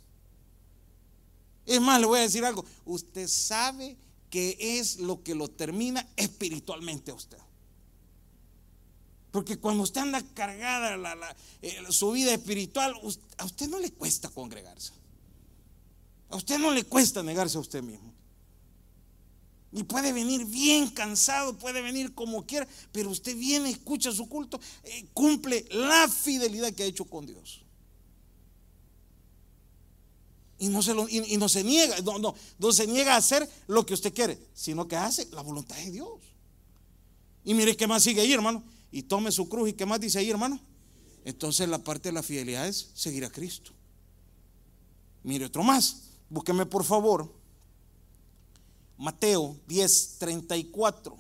Es 1.67 1.81
más, 1.81 2.01
le 2.01 2.07
voy 2.07 2.19
a 2.19 2.23
decir 2.23 2.45
algo. 2.45 2.65
Usted 2.85 3.29
sabe 3.29 3.97
que 4.29 4.57
es 4.79 4.99
lo 4.99 5.23
que 5.23 5.35
lo 5.35 5.49
termina 5.49 6.07
espiritualmente 6.17 7.11
a 7.11 7.15
usted. 7.15 7.39
Porque 9.31 9.59
cuando 9.59 9.85
usted 9.85 10.01
anda 10.01 10.23
cargada 10.35 11.37
eh, 11.63 11.79
su 11.91 12.11
vida 12.13 12.33
espiritual, 12.33 12.95
a 13.39 13.45
usted 13.45 13.69
no 13.69 13.79
le 13.79 13.93
cuesta 13.93 14.29
congregarse. 14.29 14.93
A 16.31 16.37
usted 16.37 16.59
no 16.59 16.73
le 16.73 16.85
cuesta 16.85 17.23
negarse 17.23 17.57
a 17.57 17.61
usted 17.61 17.83
mismo. 17.83 18.13
Y 19.73 19.85
puede 19.85 20.13
venir 20.13 20.45
bien 20.47 20.91
cansado, 20.91 21.57
puede 21.57 21.81
venir 21.81 22.13
como 22.15 22.45
quiera, 22.45 22.67
pero 22.91 23.11
usted 23.11 23.37
viene, 23.37 23.71
escucha 23.71 24.11
su 24.11 24.29
culto, 24.29 24.61
eh, 24.83 25.07
cumple 25.15 25.65
la 25.71 26.09
fidelidad 26.09 26.73
que 26.73 26.83
ha 26.83 26.87
hecho 26.87 27.05
con 27.05 27.25
Dios. 27.25 27.63
Y 30.59 30.69
no 30.69 30.83
se, 30.83 30.93
y, 31.09 31.37
no 31.37 31.49
se 31.49 31.63
niega, 31.63 32.01
no, 32.01 32.19
no, 32.19 32.35
no 32.59 32.73
se 32.73 32.87
niega 32.87 33.15
a 33.15 33.19
hacer 33.19 33.49
lo 33.69 33.87
que 33.87 33.95
usted 33.95 34.13
quiere, 34.13 34.39
sino 34.53 34.89
que 34.89 34.97
hace 34.97 35.29
la 35.31 35.41
voluntad 35.41 35.77
de 35.77 35.91
Dios. 35.91 36.21
Y 37.45 37.55
mire 37.55 37.77
qué 37.77 37.87
más 37.87 38.03
sigue 38.03 38.21
ahí, 38.21 38.33
hermano. 38.33 38.63
Y 38.93 39.05
tome 39.05 39.31
su 39.31 39.49
cruz 39.49 39.71
y 39.71 39.73
qué 39.73 39.87
más 39.87 40.01
dice 40.01 40.19
ahí, 40.19 40.29
hermano. 40.29 40.61
Entonces 41.25 41.69
la 41.69 41.79
parte 41.79 42.09
de 42.09 42.13
la 42.13 42.23
fidelidad 42.23 42.67
es 42.67 42.91
seguir 42.95 43.25
a 43.25 43.31
Cristo. 43.31 43.73
Mire 45.23 45.47
otro 45.47 45.63
más. 45.63 46.03
Búsqueme 46.29 46.67
por 46.67 46.85
favor 46.85 47.40
Mateo 49.01 49.57
10, 49.67 50.17
34. 50.19 51.17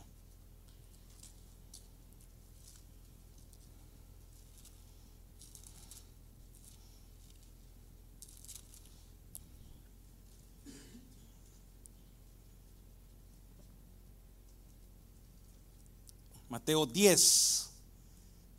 Mateo 16.51 16.85
10, 16.85 17.71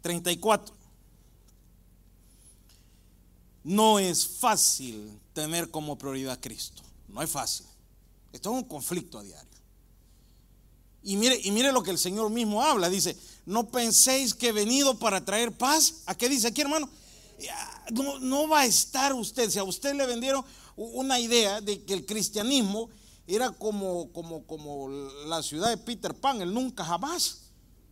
34. 0.02 0.74
No 3.64 4.00
es 4.00 4.26
fácil 4.26 5.20
tener 5.34 5.70
como 5.70 5.96
prioridad 5.96 6.34
a 6.34 6.42
Cristo. 6.42 6.82
No 7.08 7.22
es 7.22 7.30
fácil. 7.30 7.68
Esto 8.32 8.52
es 8.52 8.56
un 8.56 8.68
conflicto 8.68 9.20
a 9.20 9.24
diario. 9.24 9.52
Y 11.04 11.18
mire, 11.18 11.40
y 11.44 11.52
mire 11.52 11.72
lo 11.72 11.82
que 11.82 11.92
el 11.92 11.98
Señor 11.98 12.30
mismo 12.30 12.64
habla. 12.64 12.90
Dice, 12.90 13.18
no 13.46 13.70
penséis 13.70 14.34
que 14.34 14.50
he 14.50 14.52
venido 14.52 15.00
para 15.00 15.26
traer 15.26 15.52
paz. 15.52 16.04
¿A 16.06 16.16
qué 16.16 16.30
dice 16.30 16.48
aquí, 16.48 16.62
hermano? 16.62 16.90
No, 18.22 18.48
va 18.48 18.62
a 18.62 18.66
estar 18.66 19.14
usted. 19.14 19.50
Si 19.50 19.58
a 19.58 19.64
usted 19.64 19.96
le 19.96 20.06
vendieron 20.06 20.46
una 20.76 21.20
idea 21.20 21.60
de 21.60 21.84
que 21.84 21.94
el 21.94 22.06
cristianismo 22.06 22.90
era 23.26 23.52
como, 23.52 24.12
como, 24.14 24.46
como 24.46 24.90
la 24.90 25.42
ciudad 25.42 25.70
de 25.70 25.78
Peter 25.78 26.14
Pan, 26.14 26.42
el 26.42 26.54
nunca 26.54 26.86
jamás, 26.86 27.42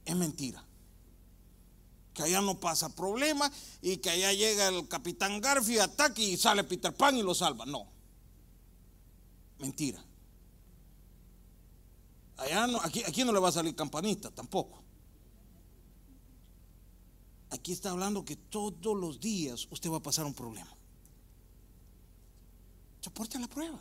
es 0.06 0.16
mentira. 0.16 0.64
Que 2.14 2.24
allá 2.24 2.42
no 2.42 2.60
pasa 2.60 2.96
problema 2.96 3.52
y 3.82 3.98
que 3.98 4.10
allá 4.10 4.34
llega 4.34 4.68
el 4.68 4.88
capitán 4.88 5.42
Garfield, 5.42 5.82
ataque 5.82 6.22
y 6.22 6.38
sale 6.38 6.64
Peter 6.64 6.94
Pan 6.94 7.18
y 7.18 7.24
lo 7.24 7.34
salva. 7.34 7.66
No. 7.66 7.88
Mentira. 9.58 10.04
Allá 12.40 12.68
no, 12.68 12.80
aquí, 12.82 13.04
aquí 13.06 13.24
no 13.24 13.34
le 13.34 13.40
va 13.40 13.50
a 13.50 13.52
salir 13.52 13.76
campanista 13.76 14.32
tampoco. 14.32 14.82
Aquí 17.50 17.74
está 17.74 17.92
hablando 17.92 18.24
que 18.24 18.36
todos 18.36 18.98
los 18.98 19.20
días 19.20 19.68
usted 19.72 19.90
va 19.90 19.98
a 19.98 20.02
pasar 20.02 20.26
un 20.26 20.34
problema. 20.34 20.74
Soporte 23.02 23.40
la 23.40 23.48
prueba. 23.48 23.80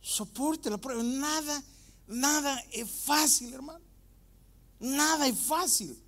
Soporte 0.00 0.70
la 0.70 0.78
prueba. 0.78 1.02
Nada, 1.02 1.62
nada 2.06 2.62
es 2.72 2.88
fácil, 2.90 3.52
hermano. 3.52 3.84
Nada 4.80 5.26
es 5.26 5.38
fácil. 5.38 5.98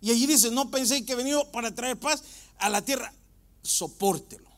Y 0.00 0.10
allí 0.10 0.26
dice, 0.26 0.50
no 0.50 0.70
pensé 0.70 1.04
que 1.04 1.12
he 1.12 1.16
venido 1.16 1.50
para 1.50 1.74
traer 1.74 1.98
paz 1.98 2.22
a 2.58 2.68
la 2.68 2.82
tierra. 2.84 3.12
Sopórtelo. 3.62 4.53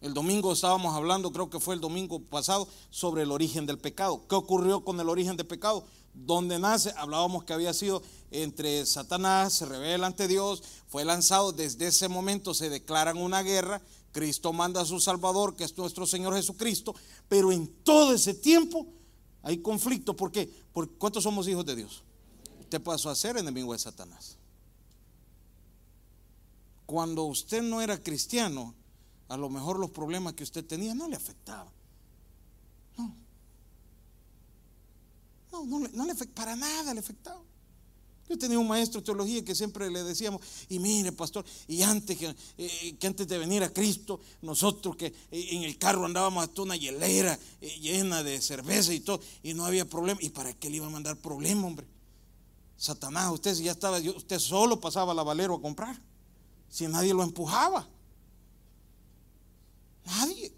El 0.00 0.14
domingo 0.14 0.52
estábamos 0.52 0.94
hablando, 0.94 1.30
creo 1.30 1.50
que 1.50 1.60
fue 1.60 1.74
el 1.74 1.80
domingo 1.80 2.20
pasado, 2.20 2.66
sobre 2.88 3.22
el 3.22 3.30
origen 3.30 3.66
del 3.66 3.78
pecado. 3.78 4.26
¿Qué 4.28 4.34
ocurrió 4.34 4.82
con 4.82 4.98
el 4.98 5.10
origen 5.10 5.36
del 5.36 5.46
pecado? 5.46 5.84
¿Dónde 6.14 6.58
nace? 6.58 6.92
Hablábamos 6.96 7.44
que 7.44 7.52
había 7.52 7.74
sido 7.74 8.02
entre 8.30 8.86
Satanás, 8.86 9.52
se 9.52 9.66
revela 9.66 10.06
ante 10.06 10.26
Dios, 10.26 10.62
fue 10.88 11.04
lanzado, 11.04 11.52
desde 11.52 11.88
ese 11.88 12.08
momento 12.08 12.54
se 12.54 12.70
declaran 12.70 13.18
una 13.18 13.42
guerra, 13.42 13.82
Cristo 14.12 14.52
manda 14.54 14.80
a 14.80 14.86
su 14.86 15.00
Salvador, 15.00 15.54
que 15.54 15.64
es 15.64 15.76
nuestro 15.76 16.06
Señor 16.06 16.34
Jesucristo, 16.34 16.94
pero 17.28 17.52
en 17.52 17.68
todo 17.84 18.14
ese 18.14 18.32
tiempo 18.32 18.86
hay 19.42 19.58
conflicto. 19.58 20.16
¿Por 20.16 20.32
qué? 20.32 20.50
Porque 20.72 20.94
¿cuántos 20.96 21.24
somos 21.24 21.46
hijos 21.46 21.66
de 21.66 21.76
Dios? 21.76 22.02
Usted 22.60 22.80
pasó 22.80 23.10
a 23.10 23.14
ser 23.14 23.36
enemigo 23.36 23.72
de 23.72 23.78
Satanás. 23.78 24.38
Cuando 26.86 27.24
usted 27.24 27.62
no 27.62 27.80
era 27.82 28.02
cristiano, 28.02 28.74
a 29.30 29.36
lo 29.36 29.48
mejor 29.48 29.78
los 29.78 29.90
problemas 29.90 30.34
que 30.34 30.42
usted 30.42 30.64
tenía 30.64 30.92
no 30.92 31.08
le 31.08 31.14
afectaban. 31.14 31.72
No. 32.98 33.14
No, 35.52 35.88
no, 35.92 36.04
le 36.04 36.14
para 36.14 36.56
nada 36.56 36.92
le 36.92 37.00
afectaba. 37.00 37.40
Yo 38.28 38.36
tenía 38.38 38.58
un 38.58 38.66
maestro 38.66 39.00
de 39.00 39.04
teología 39.04 39.44
que 39.44 39.54
siempre 39.54 39.90
le 39.90 40.02
decíamos, 40.02 40.40
y 40.68 40.78
mire, 40.80 41.12
pastor, 41.12 41.44
y 41.68 41.82
antes 41.82 42.16
que, 42.16 42.34
eh, 42.58 42.96
antes 43.02 43.26
de 43.26 43.38
venir 43.38 43.62
a 43.62 43.72
Cristo, 43.72 44.20
nosotros 44.42 44.96
que 44.96 45.06
eh, 45.06 45.48
en 45.50 45.62
el 45.62 45.78
carro 45.78 46.04
andábamos 46.04 46.44
hasta 46.44 46.62
una 46.62 46.76
hielera 46.76 47.38
eh, 47.60 47.78
llena 47.80 48.22
de 48.24 48.40
cerveza 48.40 48.92
y 48.92 49.00
todo, 49.00 49.20
y 49.44 49.54
no 49.54 49.64
había 49.64 49.84
problema. 49.84 50.20
¿Y 50.22 50.30
para 50.30 50.52
qué 50.52 50.70
le 50.70 50.76
iba 50.76 50.86
a 50.86 50.90
mandar 50.90 51.16
problema, 51.16 51.66
hombre? 51.66 51.86
Satanás, 52.76 53.32
usted 53.32 53.54
ya 53.56 53.72
estaba, 53.72 53.98
usted 53.98 54.38
solo 54.40 54.80
pasaba 54.80 55.14
la 55.14 55.22
valero 55.22 55.54
a 55.54 55.60
comprar, 55.60 56.00
si 56.68 56.88
nadie 56.88 57.14
lo 57.14 57.22
empujaba. 57.22 57.88
Nadie. 60.10 60.52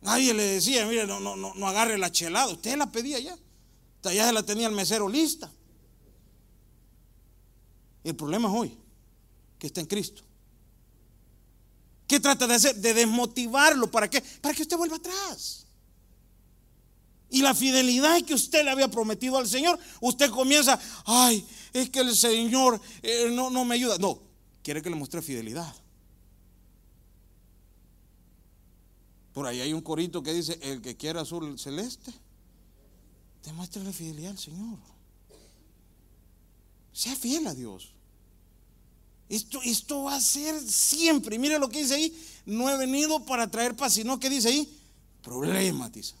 Nadie 0.00 0.32
le 0.32 0.44
decía, 0.44 0.86
mire, 0.86 1.06
no, 1.06 1.20
no, 1.20 1.36
no, 1.36 1.68
agarre 1.68 1.98
la 1.98 2.10
chelada, 2.10 2.52
usted 2.52 2.76
la 2.76 2.90
pedía 2.90 3.18
ya. 3.18 3.36
Ya 4.04 4.26
se 4.26 4.32
la 4.32 4.42
tenía 4.42 4.66
el 4.66 4.74
mesero 4.74 5.08
lista. 5.08 5.52
El 8.04 8.16
problema 8.16 8.48
es 8.48 8.54
hoy, 8.54 8.78
que 9.58 9.66
está 9.66 9.80
en 9.80 9.86
Cristo. 9.86 10.22
¿Qué 12.06 12.20
trata 12.20 12.46
de 12.46 12.54
hacer? 12.54 12.76
De 12.76 12.94
desmotivarlo. 12.94 13.90
¿Para 13.90 14.08
qué? 14.08 14.22
Para 14.40 14.54
que 14.54 14.62
usted 14.62 14.78
vuelva 14.78 14.96
atrás. 14.96 15.66
Y 17.28 17.42
la 17.42 17.54
fidelidad 17.54 18.22
que 18.22 18.32
usted 18.32 18.64
le 18.64 18.70
había 18.70 18.88
prometido 18.88 19.36
al 19.36 19.46
Señor, 19.46 19.78
usted 20.00 20.30
comienza, 20.30 20.80
ay, 21.04 21.46
es 21.74 21.90
que 21.90 21.98
el 21.98 22.16
Señor 22.16 22.80
eh, 23.02 23.28
no, 23.30 23.50
no 23.50 23.66
me 23.66 23.74
ayuda. 23.74 23.98
No, 23.98 24.22
quiere 24.62 24.80
que 24.80 24.88
le 24.88 24.96
muestre 24.96 25.20
fidelidad. 25.20 25.74
Por 29.38 29.46
ahí 29.46 29.60
hay 29.60 29.72
un 29.72 29.82
corito 29.82 30.20
que 30.20 30.34
dice, 30.34 30.58
el 30.62 30.82
que 30.82 30.96
quiera 30.96 31.20
azul 31.20 31.56
celeste, 31.60 32.12
demuestre 33.44 33.84
la 33.84 33.92
fidelidad 33.92 34.32
al 34.32 34.38
Señor. 34.38 34.80
Sea 36.92 37.14
fiel 37.14 37.46
a 37.46 37.54
Dios. 37.54 37.92
Esto, 39.28 39.60
esto 39.62 40.02
va 40.02 40.16
a 40.16 40.20
ser 40.20 40.60
siempre. 40.60 41.38
mire 41.38 41.56
lo 41.60 41.68
que 41.68 41.78
dice 41.78 41.94
ahí. 41.94 42.20
No 42.46 42.68
he 42.68 42.76
venido 42.78 43.24
para 43.26 43.48
traer 43.48 43.76
paz, 43.76 43.92
sino 43.92 44.18
que 44.18 44.28
dice 44.28 44.48
ahí, 44.48 44.76
problemas, 45.22 45.92
dice. 45.92 46.16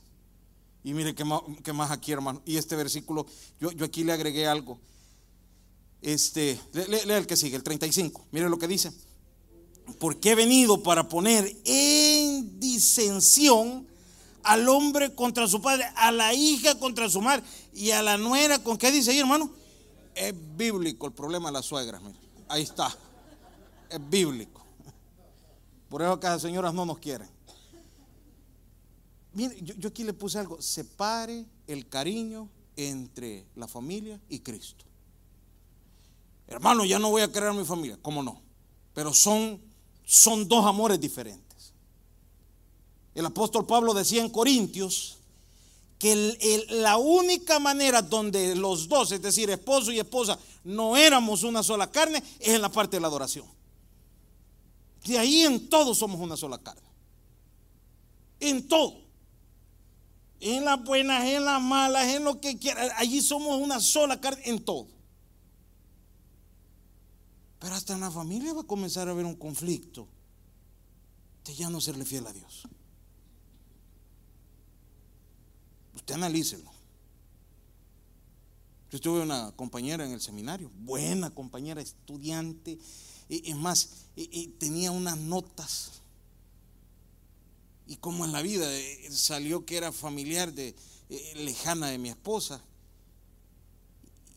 Y 0.84 0.94
mire 0.94 1.12
qué 1.12 1.24
más, 1.24 1.42
más 1.74 1.90
aquí, 1.90 2.12
hermano. 2.12 2.40
Y 2.46 2.56
este 2.56 2.76
versículo, 2.76 3.26
yo, 3.60 3.72
yo 3.72 3.84
aquí 3.84 4.04
le 4.04 4.12
agregué 4.12 4.46
algo. 4.46 4.78
Este, 6.02 6.56
lea 6.72 7.18
el 7.18 7.26
que 7.26 7.36
sigue, 7.36 7.56
el 7.56 7.64
35. 7.64 8.28
Mire 8.30 8.48
lo 8.48 8.60
que 8.60 8.68
dice. 8.68 8.92
Porque 9.98 10.32
he 10.32 10.34
venido 10.34 10.82
para 10.82 11.08
poner 11.08 11.56
en 11.64 12.60
disensión 12.60 13.86
al 14.42 14.68
hombre 14.68 15.14
contra 15.14 15.46
su 15.46 15.60
padre, 15.60 15.84
a 15.96 16.12
la 16.12 16.32
hija 16.34 16.78
contra 16.78 17.08
su 17.08 17.20
madre 17.20 17.44
y 17.72 17.90
a 17.90 18.02
la 18.02 18.16
nuera. 18.16 18.62
¿Con 18.62 18.78
qué 18.78 18.90
dice 18.90 19.10
ahí, 19.10 19.18
hermano? 19.18 19.50
Es 20.14 20.34
bíblico 20.56 21.06
el 21.06 21.12
problema 21.12 21.48
de 21.48 21.52
la 21.52 21.62
suegra. 21.62 22.00
Mire. 22.00 22.18
Ahí 22.48 22.62
está. 22.62 22.96
Es 23.90 24.10
bíblico. 24.10 24.62
Por 25.88 26.02
eso 26.02 26.20
que 26.20 26.26
las 26.26 26.42
señoras 26.42 26.74
no 26.74 26.84
nos 26.84 26.98
quieren. 26.98 27.28
Mire, 29.34 29.56
yo, 29.62 29.88
aquí 29.88 30.04
le 30.04 30.12
puse 30.12 30.38
algo. 30.38 30.60
Separe 30.60 31.46
el 31.66 31.88
cariño 31.88 32.48
entre 32.76 33.46
la 33.54 33.68
familia 33.68 34.20
y 34.28 34.40
Cristo. 34.40 34.84
Hermano, 36.46 36.84
ya 36.84 36.98
no 36.98 37.10
voy 37.10 37.22
a 37.22 37.30
querer 37.30 37.50
a 37.50 37.52
mi 37.52 37.64
familia. 37.64 37.98
¿Cómo 38.00 38.22
no? 38.22 38.40
Pero 38.94 39.12
son, 39.12 39.60
son 40.10 40.48
dos 40.48 40.64
amores 40.64 40.98
diferentes. 40.98 41.74
El 43.14 43.26
apóstol 43.26 43.66
Pablo 43.66 43.92
decía 43.92 44.22
en 44.22 44.30
Corintios 44.30 45.18
que 45.98 46.66
la 46.70 46.96
única 46.96 47.58
manera 47.58 48.00
donde 48.00 48.56
los 48.56 48.88
dos, 48.88 49.12
es 49.12 49.20
decir, 49.20 49.50
esposo 49.50 49.92
y 49.92 49.98
esposa, 49.98 50.38
no 50.64 50.96
éramos 50.96 51.42
una 51.42 51.62
sola 51.62 51.90
carne, 51.90 52.22
es 52.40 52.54
en 52.54 52.62
la 52.62 52.72
parte 52.72 52.96
de 52.96 53.02
la 53.02 53.08
adoración. 53.08 53.44
De 55.04 55.18
ahí 55.18 55.42
en 55.42 55.68
todo 55.68 55.94
somos 55.94 56.18
una 56.18 56.38
sola 56.38 56.56
carne. 56.56 56.88
En 58.40 58.66
todo. 58.66 59.02
En 60.40 60.64
las 60.64 60.82
buenas, 60.82 61.22
en 61.26 61.44
las 61.44 61.60
malas, 61.60 62.06
en 62.06 62.24
lo 62.24 62.40
que 62.40 62.58
quiera. 62.58 62.96
Allí 62.96 63.20
somos 63.20 63.60
una 63.60 63.78
sola 63.78 64.18
carne 64.18 64.40
en 64.46 64.64
todo. 64.64 64.86
Pero 67.58 67.74
hasta 67.74 67.94
en 67.94 68.00
la 68.00 68.10
familia 68.10 68.52
va 68.52 68.62
a 68.62 68.66
comenzar 68.66 69.08
a 69.08 69.12
haber 69.12 69.24
un 69.24 69.34
conflicto 69.34 70.06
de 71.44 71.54
ya 71.54 71.70
no 71.70 71.80
serle 71.80 72.04
fiel 72.04 72.26
a 72.26 72.32
Dios. 72.32 72.68
Usted 75.94 76.14
analícelo. 76.14 76.70
Yo 78.90 79.00
tuve 79.00 79.20
una 79.20 79.52
compañera 79.52 80.06
en 80.06 80.12
el 80.12 80.20
seminario, 80.20 80.70
buena 80.78 81.30
compañera, 81.30 81.82
estudiante, 81.82 82.78
es 83.28 83.56
más, 83.56 84.06
y, 84.16 84.48
tenía 84.58 84.90
unas 84.90 85.18
notas. 85.18 86.00
Y 87.86 87.96
como 87.96 88.24
en 88.24 88.32
la 88.32 88.40
vida 88.40 88.66
eh, 88.70 89.08
salió 89.10 89.66
que 89.66 89.76
era 89.76 89.92
familiar 89.92 90.52
de 90.52 90.74
eh, 91.10 91.32
lejana 91.36 91.88
de 91.88 91.98
mi 91.98 92.08
esposa. 92.08 92.62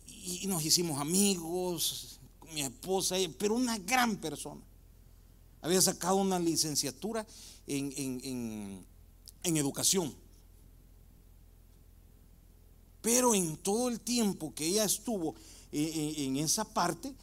Y, 0.08 0.48
nos 0.48 0.66
hicimos 0.66 1.00
amigos, 1.00 2.11
mi 2.54 2.62
esposa, 2.62 3.16
pero 3.38 3.56
una 3.56 3.78
gran 3.78 4.18
persona. 4.18 4.62
Había 5.62 5.82
sacado 5.82 6.16
una 6.16 6.40
licenciatura 6.40 7.26
en 7.68 8.86
educación 9.44 10.16
pero 13.02 13.34
en 13.34 13.58
todo 13.58 13.90
el 13.90 14.00
tiempo 14.00 14.54
que 14.54 14.68
ella 14.68 14.86
estuvo 14.86 15.36
eh, 15.72 16.16
eh, 16.18 16.26
en 16.26 16.38
esa 16.38 16.64
parte, 16.64 17.14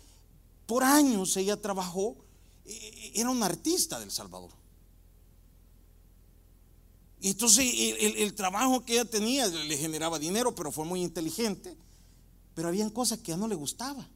por 0.66 0.82
años 0.82 1.36
ella 1.36 1.60
trabajó, 1.60 2.16
eh, 2.64 3.12
era 3.14 3.30
una 3.30 3.46
artista 3.46 4.00
del 4.00 4.10
Salvador. 4.10 4.50
Y 7.20 7.30
entonces 7.30 7.66
el, 7.98 8.34
trabajo 8.34 8.84
que 8.84 8.92
ella 8.92 9.04
tenía 9.04 9.48
le 9.48 9.76
generaba 9.76 10.20
dinero, 10.20 10.54
pero 10.54 10.70
fue 10.70 10.84
muy 10.84 11.02
inteligente. 11.02 11.76
Pero 12.54 12.68
habían 12.68 12.90
cosas 12.90 13.18
que 13.18 13.32
a 13.32 13.36
no 13.36 13.48
le 13.48 13.56
gustaba. 13.56 14.08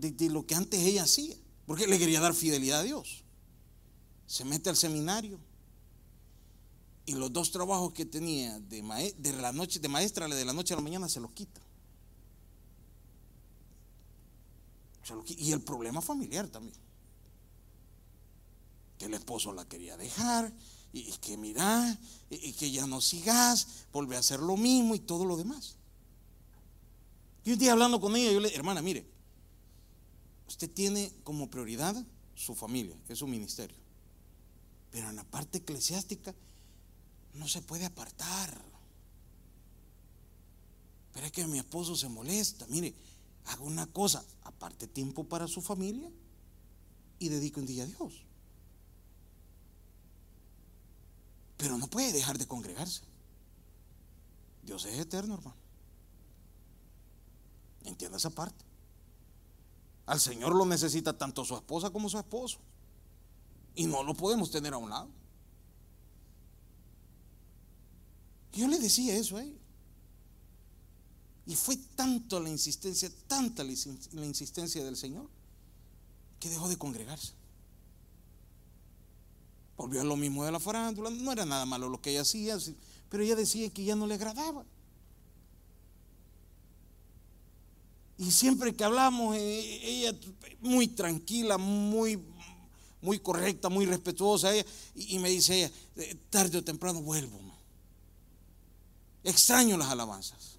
De, 0.00 0.30
lo 0.30 0.46
que 0.46 0.54
antes 0.54 0.80
ella 0.80 1.04
hacía. 1.04 1.36
Porque 1.66 1.86
le 1.86 1.98
quería 1.98 2.20
dar 2.20 2.34
fidelidad 2.34 2.80
a 2.80 2.82
Dios. 2.84 3.24
Se 4.26 4.44
mete 4.44 4.70
al 4.70 4.76
seminario. 4.76 5.38
Y 7.06 7.12
los 7.12 7.32
dos 7.32 7.50
trabajos 7.50 7.92
que 7.92 8.04
tenía 8.04 8.58
de, 8.60 9.14
de 9.16 9.32
la 9.34 9.52
noche 9.52 9.78
de 9.78 9.88
maestra 9.88 10.26
de 10.28 10.44
la 10.44 10.52
noche 10.52 10.74
a 10.74 10.76
la 10.76 10.82
mañana 10.82 11.08
se 11.08 11.20
los 11.20 11.30
quita. 11.32 11.60
Y 15.38 15.52
el 15.52 15.60
problema 15.60 16.00
familiar 16.00 16.48
también. 16.48 16.76
Que 18.98 19.06
el 19.06 19.14
esposo 19.14 19.52
la 19.52 19.66
quería 19.66 19.96
dejar, 19.96 20.52
y, 20.92 21.12
que 21.18 21.36
mira, 21.36 21.98
y, 22.30 22.52
que 22.54 22.70
ya 22.70 22.86
no 22.86 23.00
sigas, 23.00 23.66
vuelve 23.92 24.16
a 24.16 24.20
hacer 24.20 24.40
lo 24.40 24.56
mismo 24.56 24.94
y 24.94 25.00
todo 25.00 25.24
lo 25.24 25.36
demás. 25.36 25.76
Y 27.44 27.52
un 27.52 27.58
día 27.58 27.72
hablando 27.72 28.00
con 28.00 28.16
ella, 28.16 28.32
yo 28.32 28.40
le 28.40 28.54
hermana, 28.54 28.82
mire, 28.82 29.06
usted 30.48 30.70
tiene 30.70 31.12
como 31.24 31.50
prioridad 31.50 31.96
su 32.34 32.54
familia, 32.54 32.96
es 33.08 33.18
su 33.18 33.26
ministerio. 33.26 33.76
Pero 34.90 35.10
en 35.10 35.16
la 35.16 35.24
parte 35.24 35.58
eclesiástica, 35.58 36.34
no 37.34 37.48
se 37.48 37.62
puede 37.62 37.84
apartar. 37.84 38.62
Pero 41.12 41.26
es 41.26 41.32
que 41.32 41.46
mi 41.46 41.58
esposo 41.58 41.96
se 41.96 42.08
molesta. 42.08 42.66
Mire, 42.68 42.94
haga 43.46 43.62
una 43.62 43.86
cosa, 43.86 44.24
aparte 44.44 44.86
tiempo 44.86 45.24
para 45.24 45.48
su 45.48 45.62
familia 45.62 46.10
y 47.18 47.28
dedique 47.28 47.60
un 47.60 47.66
día 47.66 47.84
a 47.84 47.86
Dios. 47.86 48.22
Pero 51.56 51.78
no 51.78 51.86
puede 51.88 52.12
dejar 52.12 52.36
de 52.36 52.46
congregarse. 52.46 53.02
Dios 54.62 54.84
es 54.84 54.98
eterno, 54.98 55.34
hermano. 55.34 55.56
Entienda 57.84 58.18
esa 58.18 58.30
parte. 58.30 58.65
Al 60.06 60.20
Señor 60.20 60.54
lo 60.54 60.64
necesita 60.64 61.18
tanto 61.18 61.44
su 61.44 61.54
esposa 61.54 61.90
como 61.90 62.08
su 62.08 62.18
esposo. 62.18 62.58
Y 63.74 63.86
no 63.86 64.02
lo 64.02 64.14
podemos 64.14 64.50
tener 64.50 64.72
a 64.72 64.78
un 64.78 64.88
lado. 64.88 65.08
Yo 68.52 68.68
le 68.68 68.78
decía 68.78 69.14
eso 69.14 69.36
a 69.36 69.42
él. 69.42 69.58
Y 71.44 71.54
fue 71.54 71.76
tanto 71.76 72.40
la 72.40 72.48
insistencia, 72.48 73.10
tanta 73.26 73.62
la 73.62 74.24
insistencia 74.24 74.84
del 74.84 74.96
Señor, 74.96 75.28
que 76.40 76.48
dejó 76.48 76.68
de 76.68 76.78
congregarse. 76.78 77.34
Volvió 79.76 80.00
a 80.00 80.04
lo 80.04 80.16
mismo 80.16 80.44
de 80.44 80.52
la 80.52 80.58
farándula, 80.58 81.10
no 81.10 81.32
era 81.32 81.44
nada 81.44 81.66
malo 81.66 81.88
lo 81.88 82.00
que 82.00 82.10
ella 82.10 82.22
hacía, 82.22 82.56
pero 83.10 83.22
ella 83.22 83.36
decía 83.36 83.68
que 83.70 83.84
ya 83.84 83.94
no 83.94 84.06
le 84.06 84.14
agradaba. 84.14 84.64
Y 88.18 88.30
siempre 88.30 88.74
que 88.74 88.84
hablamos, 88.84 89.36
eh, 89.36 89.80
ella 89.82 90.18
muy 90.60 90.88
tranquila, 90.88 91.58
muy, 91.58 92.22
muy 93.02 93.18
correcta, 93.18 93.68
muy 93.68 93.84
respetuosa 93.84 94.54
ella, 94.54 94.64
y, 94.94 95.18
me 95.18 95.28
dice 95.28 95.64
ella, 95.64 95.72
eh, 95.96 96.16
tarde 96.30 96.58
o 96.58 96.64
temprano 96.64 97.02
vuelvo. 97.02 97.38
Extraño 99.22 99.76
las 99.76 99.88
alabanzas. 99.88 100.58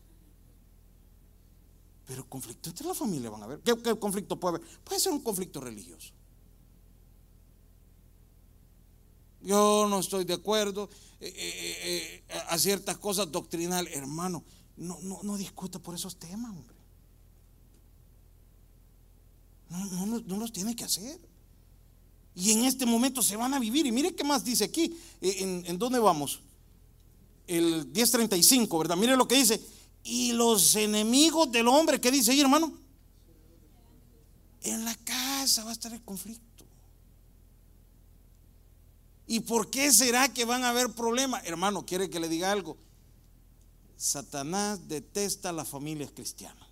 Pero 2.05 2.27
conflicto 2.29 2.69
entre 2.69 2.85
la 2.85 2.93
familia 2.93 3.29
van 3.29 3.43
a 3.43 3.47
ver. 3.47 3.59
¿Qué, 3.61 3.95
conflicto 3.97 4.39
puede 4.39 4.57
haber? 4.57 4.67
Puede 4.83 4.99
ser 4.99 5.11
un 5.13 5.21
conflicto 5.21 5.59
religioso. 5.59 6.13
Yo 9.41 9.87
no 9.89 9.99
estoy 9.99 10.25
de 10.25 10.33
acuerdo 10.33 10.89
eh, 11.19 12.23
a 12.49 12.57
ciertas 12.57 12.97
cosas 12.97 13.31
doctrinales. 13.31 13.95
Hermano, 13.95 14.43
no, 14.75 14.99
no, 15.01 15.21
no 15.23 15.37
discuta 15.37 15.79
por 15.79 15.95
esos 15.95 16.17
temas, 16.17 16.51
hombre. 16.51 16.76
No, 19.69 20.37
los 20.37 20.51
tiene 20.51 20.75
que 20.75 20.83
hacer. 20.83 21.19
Y 22.35 22.51
en 22.51 22.65
este 22.65 22.85
momento 22.85 23.21
se 23.21 23.35
van 23.35 23.53
a 23.53 23.59
vivir. 23.59 23.85
Y 23.85 23.91
mire 23.91 24.15
qué 24.15 24.23
más 24.23 24.43
dice 24.43 24.63
aquí. 24.63 24.97
¿En, 25.21 25.63
en 25.65 25.77
dónde 25.77 25.99
vamos? 25.99 26.41
El 27.47 27.87
1035, 27.87 28.77
¿verdad? 28.77 28.95
Mire 28.95 29.15
lo 29.15 29.27
que 29.27 29.35
dice. 29.35 29.59
Y 30.03 30.33
los 30.33 30.75
enemigos 30.75 31.51
del 31.51 31.67
hombre, 31.67 31.99
¿qué 31.99 32.11
dice 32.11 32.31
ahí, 32.31 32.39
hermano? 32.39 32.71
En 34.61 34.85
la 34.85 34.95
casa 34.95 35.63
va 35.63 35.71
a 35.71 35.73
estar 35.73 35.93
el 35.93 36.03
conflicto. 36.03 36.65
¿Y 39.27 39.41
por 39.41 39.69
qué 39.69 39.91
será 39.91 40.33
que 40.33 40.45
van 40.45 40.63
a 40.63 40.69
haber 40.69 40.93
problemas? 40.93 41.43
Hermano, 41.45 41.85
quiere 41.85 42.09
que 42.09 42.19
le 42.19 42.29
diga 42.29 42.51
algo. 42.51 42.77
Satanás 43.97 44.87
detesta 44.87 45.49
a 45.49 45.53
las 45.53 45.67
familias 45.67 46.11
cristianas. 46.11 46.66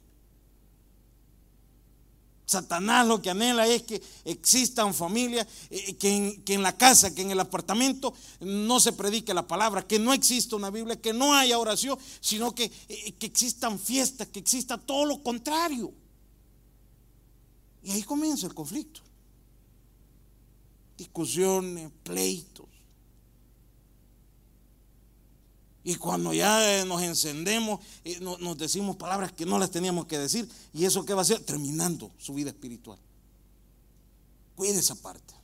Satanás 2.46 3.08
lo 3.08 3.22
que 3.22 3.32
anhela 3.32 3.68
es 3.68 3.84
que 3.84 4.02
existan 4.24 4.94
familias, 4.94 5.48
eh, 5.70 5.96
que, 5.96 6.16
en, 6.16 6.44
que, 6.44 6.54
en, 6.54 6.62
la 6.62 6.78
casa, 6.78 7.14
que 7.14 7.24
en 7.24 7.32
el 7.32 7.40
apartamento 7.40 8.14
no 8.40 8.80
se 8.80 8.94
predique 8.94 9.34
la 9.34 9.48
palabra, 9.48 9.86
que 9.88 9.98
no 9.98 10.14
exista 10.14 10.56
una 10.56 10.70
Biblia, 10.70 11.02
que 11.02 11.14
no 11.14 11.34
haya 11.34 11.58
oración, 11.58 11.98
sino 12.22 12.54
que, 12.54 12.72
eh, 12.88 13.14
que 13.14 13.26
existan 13.26 13.80
fiestas, 13.80 14.28
que 14.28 14.40
exista 14.40 14.78
todo 14.78 15.06
lo 15.06 15.24
contrario. 15.24 15.92
Y 17.84 17.92
ahí 17.92 18.04
comienza 18.04 18.46
el 18.46 18.54
conflicto. 18.54 19.02
Discusiones, 20.98 21.92
pleitos. 22.04 22.75
Y 25.88 25.98
cuando 25.98 26.34
ya 26.34 26.84
nos 26.86 27.04
encendemos, 27.04 27.80
eh, 28.04 28.20
nos 28.20 28.58
decimos 28.58 28.96
palabras 28.96 29.32
que 29.32 29.46
no 29.46 29.60
las 29.60 29.70
teníamos 29.70 30.08
que 30.08 30.18
decir. 30.18 30.50
¿Y 30.74 30.84
eso 30.84 31.06
qué 31.06 31.14
va 31.14 31.22
a 31.22 31.26
ser? 31.26 31.40
Terminando 31.46 32.12
su 32.18 32.34
vida 32.34 32.50
espiritual. 32.50 32.98
Cuide 34.56 34.80
esa 34.80 34.96
parte. 34.96 35.36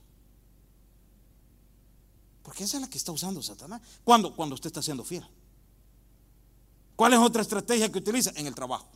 Porque 2.42 2.64
esa 2.64 2.78
es 2.78 2.80
la 2.80 2.90
que 2.90 2.98
está 2.98 3.12
usando 3.12 3.40
Satanás. 3.40 3.80
¿Cuándo? 4.02 4.34
Cuando 4.34 4.56
usted 4.56 4.66
está 4.66 4.82
siendo 4.82 5.04
fiel. 5.04 5.24
¿Cuál 6.96 7.12
es 7.12 7.20
otra 7.20 7.42
estrategia 7.42 7.92
que 7.92 7.98
utiliza? 7.98 8.32
En 8.34 8.48
el 8.48 8.54
trabajo. 8.56 8.88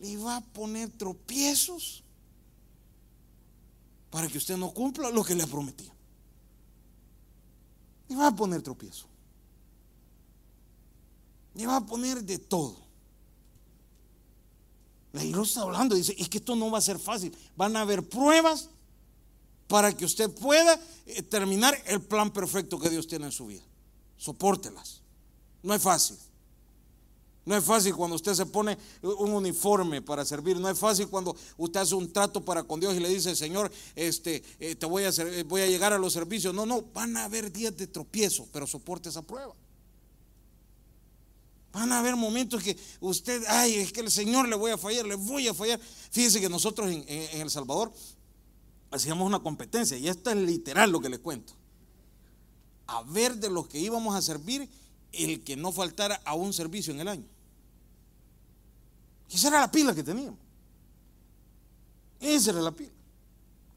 Le 0.00 0.16
va 0.16 0.38
a 0.38 0.40
poner 0.40 0.90
tropiezos 0.90 2.02
para 4.10 4.26
que 4.26 4.38
usted 4.38 4.56
no 4.56 4.72
cumpla 4.72 5.08
lo 5.10 5.22
que 5.22 5.36
le 5.36 5.44
ha 5.44 5.46
prometido. 5.46 5.92
Le 8.08 8.16
va 8.16 8.26
a 8.26 8.34
poner 8.34 8.60
tropiezos. 8.60 9.06
Le 11.56 11.66
va 11.66 11.76
a 11.76 11.86
poner 11.86 12.22
de 12.22 12.38
todo. 12.38 12.76
La 15.12 15.24
iglesia 15.24 15.48
está 15.48 15.62
hablando, 15.62 15.94
dice, 15.94 16.14
es 16.18 16.28
que 16.28 16.38
esto 16.38 16.54
no 16.54 16.70
va 16.70 16.78
a 16.78 16.82
ser 16.82 16.98
fácil. 16.98 17.34
Van 17.56 17.74
a 17.74 17.80
haber 17.80 18.06
pruebas 18.06 18.68
para 19.66 19.96
que 19.96 20.04
usted 20.04 20.30
pueda 20.30 20.78
eh, 21.06 21.22
terminar 21.22 21.74
el 21.86 22.02
plan 22.02 22.30
perfecto 22.30 22.78
que 22.78 22.90
Dios 22.90 23.06
tiene 23.06 23.24
en 23.24 23.32
su 23.32 23.46
vida. 23.46 23.62
Sopórtelas. 24.18 25.00
No 25.62 25.72
es 25.72 25.80
fácil. 25.80 26.18
No 27.46 27.56
es 27.56 27.64
fácil 27.64 27.94
cuando 27.94 28.16
usted 28.16 28.34
se 28.34 28.44
pone 28.44 28.76
un 29.02 29.30
uniforme 29.32 30.02
para 30.02 30.26
servir. 30.26 30.58
No 30.60 30.68
es 30.68 30.78
fácil 30.78 31.08
cuando 31.08 31.34
usted 31.56 31.80
hace 31.80 31.94
un 31.94 32.12
trato 32.12 32.44
para 32.44 32.64
con 32.64 32.78
Dios 32.78 32.94
y 32.94 33.00
le 33.00 33.08
dice, 33.08 33.34
Señor, 33.34 33.72
este, 33.94 34.42
eh, 34.60 34.74
te 34.74 34.84
voy 34.84 35.04
a, 35.04 35.08
hacer, 35.08 35.44
voy 35.44 35.62
a 35.62 35.66
llegar 35.66 35.94
a 35.94 35.98
los 35.98 36.12
servicios. 36.12 36.52
No, 36.52 36.66
no, 36.66 36.82
van 36.92 37.16
a 37.16 37.24
haber 37.24 37.50
días 37.50 37.74
de 37.76 37.86
tropiezo, 37.86 38.46
pero 38.52 38.66
soporte 38.66 39.08
esa 39.08 39.22
prueba. 39.22 39.54
Van 41.76 41.92
a 41.92 41.98
haber 41.98 42.16
momentos 42.16 42.62
que 42.62 42.74
usted, 43.00 43.44
ay, 43.48 43.74
es 43.74 43.92
que 43.92 44.00
el 44.00 44.10
Señor 44.10 44.48
le 44.48 44.56
voy 44.56 44.70
a 44.70 44.78
fallar, 44.78 45.04
le 45.04 45.14
voy 45.14 45.46
a 45.46 45.52
fallar. 45.52 45.78
Fíjense 46.10 46.40
que 46.40 46.48
nosotros 46.48 46.90
en, 46.90 47.04
El 47.06 47.50
Salvador 47.50 47.92
hacíamos 48.90 49.26
una 49.26 49.40
competencia, 49.40 49.98
y 49.98 50.08
esto 50.08 50.30
es 50.30 50.36
literal 50.36 50.90
lo 50.90 51.00
que 51.00 51.10
les 51.10 51.18
cuento. 51.18 51.52
A 52.86 53.02
ver 53.02 53.36
de 53.36 53.50
los 53.50 53.68
que 53.68 53.78
íbamos 53.78 54.16
a 54.16 54.22
servir, 54.22 54.66
el 55.12 55.44
que 55.44 55.54
no 55.54 55.70
faltara 55.70 56.18
a 56.24 56.32
un 56.32 56.54
servicio 56.54 56.94
en 56.94 57.00
el 57.00 57.08
año. 57.08 57.26
esa 59.30 59.48
era 59.48 59.60
la 59.60 59.70
pila 59.70 59.94
que 59.94 60.02
teníamos. 60.02 60.40
Esa 62.20 62.52
era 62.52 62.62
la 62.62 62.72
pila. 62.72 62.92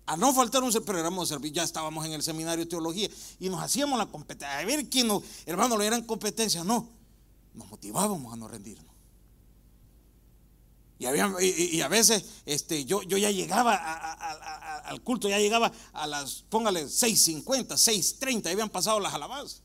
A 0.06 0.16
no 0.16 0.34
faltar 0.34 0.64
un 0.64 0.72
pero 0.86 1.00
éramos 1.00 1.28
servir, 1.28 1.52
ya 1.52 1.64
estábamos 1.64 2.06
en 2.06 2.14
el 2.14 2.24
seminario 2.24 2.64
de 2.64 2.70
teología 2.70 3.10
y 3.42 3.50
nos 3.50 3.62
hacíamos 3.62 4.00
la 4.00 4.06
competencia. 4.06 4.58
A 4.58 4.64
ver 4.64 4.88
quién 4.88 5.08
nos, 5.08 5.22
hermano, 5.46 5.78
le 5.78 5.86
eran 5.86 6.02
competencia. 6.04 6.64
No, 6.64 6.98
nos 7.60 7.70
motivábamos 7.70 8.34
a 8.34 8.38
no 8.38 8.48
rendirnos. 8.48 8.96
Y, 10.98 11.80
a 11.80 11.88
veces 11.88 12.26
este, 12.46 12.84
yo, 12.84 13.02
yo 13.04 13.18
ya 13.18 13.32
llegaba 13.32 13.74
al 14.84 15.02
culto, 15.02 15.30
ya 15.30 15.40
llegaba 15.40 15.72
a 15.94 16.08
las, 16.08 16.44
póngale, 16.50 16.86
6.50, 16.86 17.68
6.30, 17.68 18.52
habían 18.52 18.70
pasado 18.70 19.00
las 19.00 19.14
alabanzas. 19.14 19.62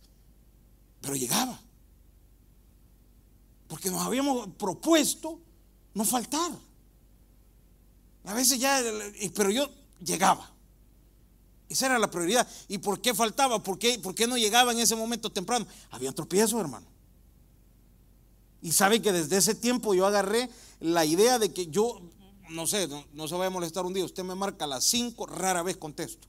Pero 1.01 1.17
llegaba. 1.17 1.61
Porque 3.67 3.91
nos 3.91 4.03
habíamos 4.03 4.49
propuesto 4.51 5.41
no 5.95 6.05
faltar. 6.05 6.53
A 8.25 8.35
veces 8.35 8.61
ya, 8.61 8.81
pero 9.35 9.51
yo 9.51 9.69
llegaba. 10.05 10.53
Esa 11.69 11.87
era 11.87 11.99
la 11.99 12.11
prioridad. 12.11 12.47
¿Y 12.69 12.79
por 12.79 13.01
qué 13.01 13.13
faltaba? 13.13 13.61
¿Por 13.61 13.77
qué, 13.77 13.99
por 13.99 14.15
qué 14.15 14.29
no 14.29 14.37
llegaba 14.37 14.71
en 14.71 14.79
ese 14.79 14.95
momento 14.95 15.33
temprano? 15.33 15.67
Había 15.91 16.13
tropiezos, 16.13 16.61
hermano. 16.61 16.94
Y 18.65 18.73
sabe 18.73 19.03
que 19.03 19.13
desde 19.13 19.37
ese 19.37 19.55
tiempo 19.55 19.93
yo 19.93 20.07
agarré 20.07 20.49
la 20.81 21.05
idea 21.05 21.39
de 21.39 21.53
que 21.53 21.67
yo, 21.67 22.01
no 22.49 22.67
sé, 22.67 22.89
no, 23.13 23.29
se 23.29 23.35
vaya 23.35 23.49
a 23.49 23.51
molestar 23.51 23.85
un 23.85 23.93
día, 23.93 24.07
usted 24.07 24.25
me 24.25 24.35
marca 24.35 24.65
a 24.65 24.69
las 24.69 24.85
5, 24.85 25.27
rara 25.27 25.63
vez 25.63 25.77
contesto. 25.77 26.27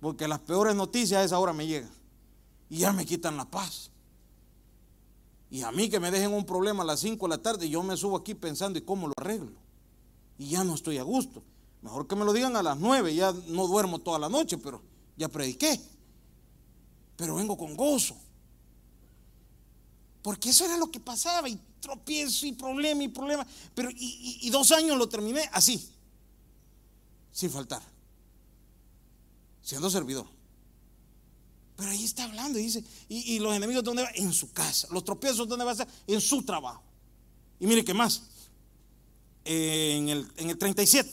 Porque 0.00 0.26
las 0.26 0.40
peores 0.40 0.74
noticias 0.74 1.20
a 1.20 1.24
esa 1.24 1.38
hora 1.38 1.52
me 1.52 1.68
llegan. 1.68 1.92
Y 2.68 2.78
ya 2.78 2.92
me 2.92 3.06
quitan 3.06 3.36
la 3.36 3.44
paz. 3.44 3.92
Y 5.50 5.62
a 5.62 5.70
mí 5.70 5.88
que 5.88 6.00
me 6.00 6.10
dejen 6.10 6.32
un 6.32 6.44
problema 6.44 6.82
a 6.82 6.86
las 6.86 6.98
5 6.98 7.26
de 7.26 7.30
la 7.30 7.40
tarde, 7.40 7.68
yo 7.70 7.84
me 7.84 7.96
subo 7.96 8.16
aquí 8.16 8.34
pensando 8.34 8.76
y 8.80 8.82
cómo 8.82 9.06
lo 9.06 9.14
arreglo. 9.16 9.52
Y 10.36 10.48
ya 10.48 10.64
no 10.64 10.74
estoy 10.74 10.98
a 10.98 11.04
gusto. 11.04 11.44
Mejor 11.80 12.08
que 12.08 12.16
me 12.16 12.24
lo 12.24 12.32
digan 12.32 12.56
a 12.56 12.62
las 12.64 12.76
9, 12.76 13.14
ya 13.14 13.32
no 13.50 13.68
duermo 13.68 14.00
toda 14.00 14.18
la 14.18 14.28
noche, 14.28 14.58
pero 14.58 14.82
ya 15.16 15.28
prediqué. 15.28 15.80
Pero 17.14 17.36
vengo 17.36 17.56
con 17.56 17.76
gozo. 17.76 18.16
Porque 20.24 20.48
eso 20.48 20.64
era 20.64 20.78
lo 20.78 20.90
que 20.90 21.00
pasaba 21.00 21.50
y 21.50 21.60
tropiezo 21.80 22.46
y 22.46 22.52
problema 22.52 23.02
y 23.02 23.08
problema. 23.08 23.46
Pero 23.74 23.90
y, 23.94 24.48
dos 24.48 24.72
años 24.72 24.96
lo 24.96 25.06
terminé 25.06 25.50
así, 25.52 25.86
sin 27.30 27.50
faltar, 27.50 27.82
siendo 29.60 29.90
servidor. 29.90 30.26
Pero 31.76 31.90
ahí 31.90 32.02
está 32.02 32.24
hablando 32.24 32.58
y 32.58 32.62
dice, 32.62 32.82
y, 33.06 33.38
los 33.38 33.54
enemigos 33.54 33.84
dónde 33.84 34.02
van? 34.02 34.14
En 34.14 34.32
su 34.32 34.50
casa. 34.50 34.88
Los 34.92 35.04
tropiezos 35.04 35.46
dónde 35.46 35.62
van 35.62 35.74
a 35.74 35.84
ser? 35.84 35.88
En 36.06 36.22
su 36.22 36.42
trabajo. 36.42 36.82
Y 37.60 37.66
mire 37.66 37.84
qué 37.84 37.92
más. 37.92 38.22
En 39.44 40.08
el, 40.08 40.26
en 40.38 40.48
el 40.48 40.56
37. 40.56 41.12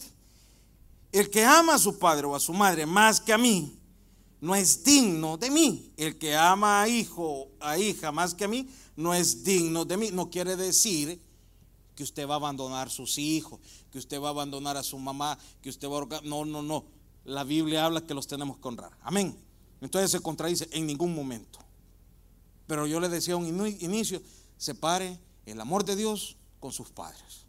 El 1.12 1.30
que 1.30 1.43
ama 1.43 1.74
a 1.74 1.80
su 1.80 2.00
padre 2.00 2.28
o 2.28 2.34
a 2.34 2.39
su 2.39 2.54
madre 2.54 2.86
más 2.86 3.19
que 3.19 3.34
a 3.34 3.38
mí, 3.38 3.78
no 4.39 4.56
es 4.56 4.86
digno 4.86 5.36
de 5.36 5.52
mí. 5.52 5.91
El 5.97 6.17
que 6.17 6.34
ama 6.34 6.84
a 6.84 6.88
hijo, 6.88 7.50
a 7.60 7.78
hija 7.78 8.13
más 8.13 8.34
que 8.34 8.45
a 8.45 8.47
mí, 8.47 8.69
no 8.95 9.13
es 9.13 9.43
digno 9.43 9.86
de 9.86 9.97
mí. 9.97 10.10
No 10.12 10.30
quiere 10.30 10.56
decir 10.56 11.19
que 11.95 12.04
usted 12.04 12.27
va 12.27 12.36
a 12.36 12.38
abandonar 12.38 12.88
a 12.88 12.91
sus 12.91 13.17
hijos, 13.17 13.60
que 13.91 13.97
usted 13.97 14.19
va 14.21 14.27
a 14.27 14.32
abandonar 14.32 14.77
a 14.77 14.84
su 14.84 14.97
mamá, 14.97 15.38
que 15.62 15.69
usted 15.69 15.88
va 15.88 16.01
a... 16.17 16.21
No, 16.21 16.45
no, 16.45 16.62
no. 16.62 16.86
La 17.25 17.43
Biblia 17.43 17.86
habla 17.86 18.01
que 18.01 18.13
los 18.13 18.27
tenemos 18.27 18.58
que 18.58 18.67
honrar. 18.67 18.97
Amén. 19.01 19.38
Entonces 19.82 20.12
se 20.12 20.19
contradice 20.19 20.67
en 20.71 20.86
ningún 20.88 21.13
momento. 21.13 21.60
Pero 22.67 22.88
yo 22.88 22.99
le 22.99 23.10
decía 23.10 23.34
a 23.34 23.38
un 23.38 23.67
inicio, 23.80 24.21
separe 24.58 25.19
el 25.45 25.60
amor 25.60 25.84
de 25.84 25.95
Dios 25.95 26.38
con 26.60 26.71
sus 26.71 26.89
padres. 26.89 27.45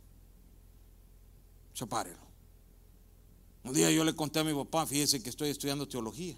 Sepárelo. 1.74 2.22
Un 3.64 3.72
día 3.72 3.90
yo 3.90 4.02
le 4.02 4.14
conté 4.14 4.40
a 4.40 4.44
mi 4.44 4.52
papá, 4.52 4.86
fíjese 4.86 5.22
que 5.22 5.30
estoy 5.30 5.50
estudiando 5.50 5.86
teología. 5.86 6.36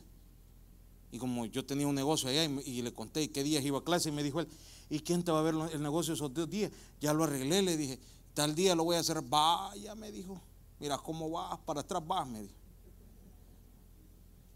Y 1.11 1.19
como 1.19 1.47
yo 1.47 1.65
tenía 1.65 1.87
un 1.87 1.95
negocio 1.95 2.29
allá 2.29 2.45
y, 2.45 2.83
le 2.83 2.93
conté 2.93 3.31
qué 3.31 3.43
días 3.43 3.65
iba 3.65 3.79
a 3.79 3.85
clase 3.85 4.09
y 4.09 4.13
me 4.13 4.23
dijo 4.23 4.41
él, 4.41 4.49
¿y 4.91 5.01
quién 5.01 5.23
te 5.23 5.33
va 5.33 5.41
a 5.41 5.43
ver 5.43 5.55
el 5.73 5.83
negocio 5.83 6.15
esos 6.15 6.33
dos 6.33 6.49
días? 6.49 6.71
Ya 7.01 7.13
lo 7.13 7.25
arreglé, 7.25 7.63
le 7.63 7.77
dije, 7.77 7.99
tal 8.35 8.55
día 8.55 8.75
lo 8.75 8.85
voy 8.85 8.97
a 8.97 9.01
hacer, 9.01 9.21
vaya, 9.23 9.95
me 9.95 10.11
dijo, 10.11 10.41
mira 10.79 10.99
cómo 10.99 11.31
vas, 11.31 11.59
para 11.61 11.81
atrás 11.81 12.07
vas, 12.07 12.27
me 12.27 12.43
dijo. 12.43 12.55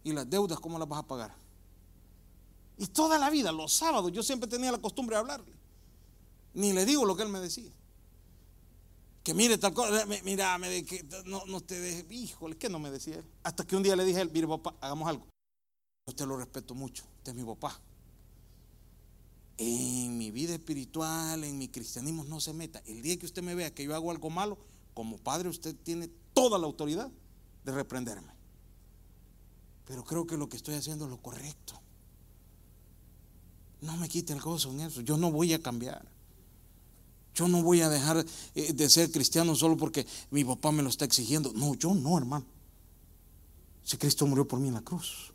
¿Y 0.04 0.12
las 0.12 0.28
deudas 0.28 0.58
cómo 0.60 0.78
las 0.78 0.88
vas 0.88 1.00
a 1.00 1.06
pagar? 1.06 1.34
Y 2.78 2.86
toda 2.86 3.18
la 3.18 3.28
vida, 3.28 3.50
los 3.50 3.72
sábados, 3.72 4.12
yo 4.12 4.22
siempre 4.22 4.48
tenía 4.48 4.70
la 4.70 4.78
costumbre 4.78 5.16
de 5.16 5.20
hablarle. 5.20 5.52
Ni 6.54 6.72
le 6.72 6.84
digo 6.86 7.04
lo 7.04 7.16
que 7.16 7.24
él 7.24 7.28
me 7.28 7.40
decía. 7.40 7.70
Que 9.22 9.34
mire 9.34 9.58
tal 9.58 9.74
cosa, 9.74 10.06
mira, 10.24 10.56
no, 11.26 11.44
no 11.46 11.60
te 11.60 11.78
dejes, 11.78 12.10
híjole, 12.10 12.56
que 12.56 12.68
no 12.68 12.78
me 12.78 12.90
decía 12.90 13.16
él. 13.16 13.24
Hasta 13.42 13.66
que 13.66 13.76
un 13.76 13.82
día 13.82 13.96
le 13.96 14.04
dije 14.04 14.18
a 14.18 14.22
él, 14.22 14.30
mire 14.32 14.46
papá, 14.46 14.74
hagamos 14.80 15.08
algo. 15.08 15.26
Usted 16.06 16.24
lo 16.24 16.36
respeto 16.36 16.74
mucho, 16.74 17.04
usted 17.18 17.32
es 17.32 17.36
mi 17.36 17.44
papá. 17.44 17.78
En 19.58 20.16
mi 20.16 20.30
vida 20.30 20.54
espiritual, 20.54 21.42
en 21.42 21.58
mi 21.58 21.68
cristianismo 21.68 22.24
no 22.24 22.40
se 22.40 22.52
meta. 22.52 22.80
El 22.86 23.02
día 23.02 23.18
que 23.18 23.26
usted 23.26 23.42
me 23.42 23.56
vea 23.56 23.74
que 23.74 23.84
yo 23.84 23.94
hago 23.94 24.10
algo 24.12 24.30
malo, 24.30 24.56
como 24.94 25.18
padre 25.18 25.48
usted 25.48 25.74
tiene 25.82 26.08
toda 26.32 26.58
la 26.58 26.66
autoridad 26.66 27.10
de 27.64 27.72
reprenderme. 27.72 28.32
Pero 29.84 30.04
creo 30.04 30.26
que 30.26 30.36
lo 30.36 30.48
que 30.48 30.56
estoy 30.56 30.74
haciendo 30.74 31.06
es 31.06 31.10
lo 31.10 31.20
correcto. 31.20 31.74
No 33.80 33.96
me 33.96 34.08
quite 34.08 34.32
el 34.32 34.40
gozo 34.40 34.70
en 34.70 34.80
eso. 34.80 35.00
Yo 35.00 35.16
no 35.16 35.32
voy 35.32 35.52
a 35.54 35.62
cambiar. 35.62 36.06
Yo 37.34 37.48
no 37.48 37.62
voy 37.62 37.80
a 37.80 37.88
dejar 37.88 38.24
eh, 38.54 38.72
de 38.72 38.88
ser 38.90 39.10
cristiano 39.10 39.54
solo 39.54 39.76
porque 39.76 40.06
mi 40.30 40.44
papá 40.44 40.72
me 40.72 40.82
lo 40.82 40.88
está 40.88 41.04
exigiendo. 41.04 41.52
No, 41.54 41.74
yo 41.74 41.94
no, 41.94 42.18
hermano. 42.18 42.44
Si 43.82 43.96
Cristo 43.96 44.26
murió 44.26 44.46
por 44.46 44.58
mí 44.58 44.68
en 44.68 44.74
la 44.74 44.82
cruz. 44.82 45.32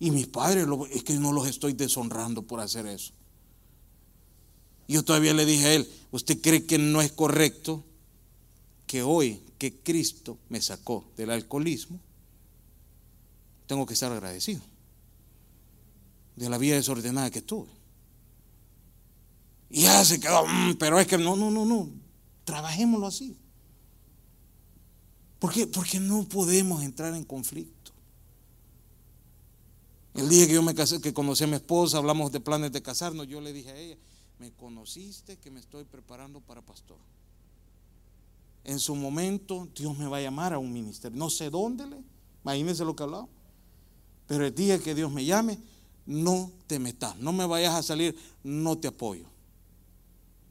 Y 0.00 0.10
mis 0.10 0.28
padres, 0.28 0.66
es 0.92 1.02
que 1.02 1.14
no 1.14 1.32
los 1.32 1.46
estoy 1.48 1.72
deshonrando 1.72 2.42
por 2.42 2.60
hacer 2.60 2.86
eso. 2.86 3.12
Yo 4.86 5.04
todavía 5.04 5.34
le 5.34 5.44
dije 5.44 5.66
a 5.66 5.74
él, 5.74 5.90
¿usted 6.12 6.40
cree 6.40 6.64
que 6.64 6.78
no 6.78 7.02
es 7.02 7.12
correcto 7.12 7.84
que 8.86 9.02
hoy 9.02 9.42
que 9.58 9.74
Cristo 9.74 10.38
me 10.48 10.62
sacó 10.62 11.04
del 11.16 11.30
alcoholismo, 11.30 12.00
tengo 13.66 13.84
que 13.84 13.94
estar 13.94 14.10
agradecido 14.10 14.62
de 16.36 16.48
la 16.48 16.56
vida 16.56 16.76
desordenada 16.76 17.30
que 17.30 17.42
tuve? 17.42 17.68
Y 19.68 19.82
ya 19.82 20.02
se 20.04 20.18
quedó, 20.18 20.46
mm, 20.46 20.76
pero 20.78 20.98
es 20.98 21.06
que 21.06 21.18
no, 21.18 21.36
no, 21.36 21.50
no, 21.50 21.66
no, 21.66 21.90
trabajémoslo 22.44 23.06
así. 23.06 23.36
¿Por 25.38 25.52
qué? 25.52 25.66
Porque 25.66 26.00
no 26.00 26.24
podemos 26.24 26.82
entrar 26.82 27.14
en 27.14 27.24
conflicto. 27.24 27.77
El 30.18 30.28
día 30.28 30.48
que 30.48 30.54
yo 30.54 30.64
me 30.64 30.74
que 30.74 31.14
conocí 31.14 31.44
a 31.44 31.46
mi 31.46 31.54
esposa, 31.54 31.98
hablamos 31.98 32.32
de 32.32 32.40
planes 32.40 32.72
de 32.72 32.82
casarnos, 32.82 33.28
yo 33.28 33.40
le 33.40 33.52
dije 33.52 33.70
a 33.70 33.76
ella, 33.76 33.96
me 34.40 34.50
conociste 34.50 35.36
que 35.36 35.48
me 35.48 35.60
estoy 35.60 35.84
preparando 35.84 36.40
para 36.40 36.60
pastor. 36.60 36.96
En 38.64 38.80
su 38.80 38.96
momento 38.96 39.68
Dios 39.76 39.96
me 39.96 40.08
va 40.08 40.16
a 40.16 40.20
llamar 40.20 40.52
a 40.52 40.58
un 40.58 40.72
ministerio. 40.72 41.16
No 41.16 41.30
sé 41.30 41.50
dónde, 41.50 41.86
le, 41.86 42.02
imagínense 42.42 42.84
lo 42.84 42.96
que 42.96 43.04
hablaba. 43.04 43.28
Pero 44.26 44.44
el 44.44 44.52
día 44.52 44.80
que 44.80 44.92
Dios 44.92 45.12
me 45.12 45.24
llame, 45.24 45.56
no 46.04 46.50
te 46.66 46.80
metas, 46.80 47.16
no 47.18 47.32
me 47.32 47.46
vayas 47.46 47.76
a 47.76 47.82
salir, 47.84 48.16
no 48.42 48.76
te 48.76 48.88
apoyo. 48.88 49.26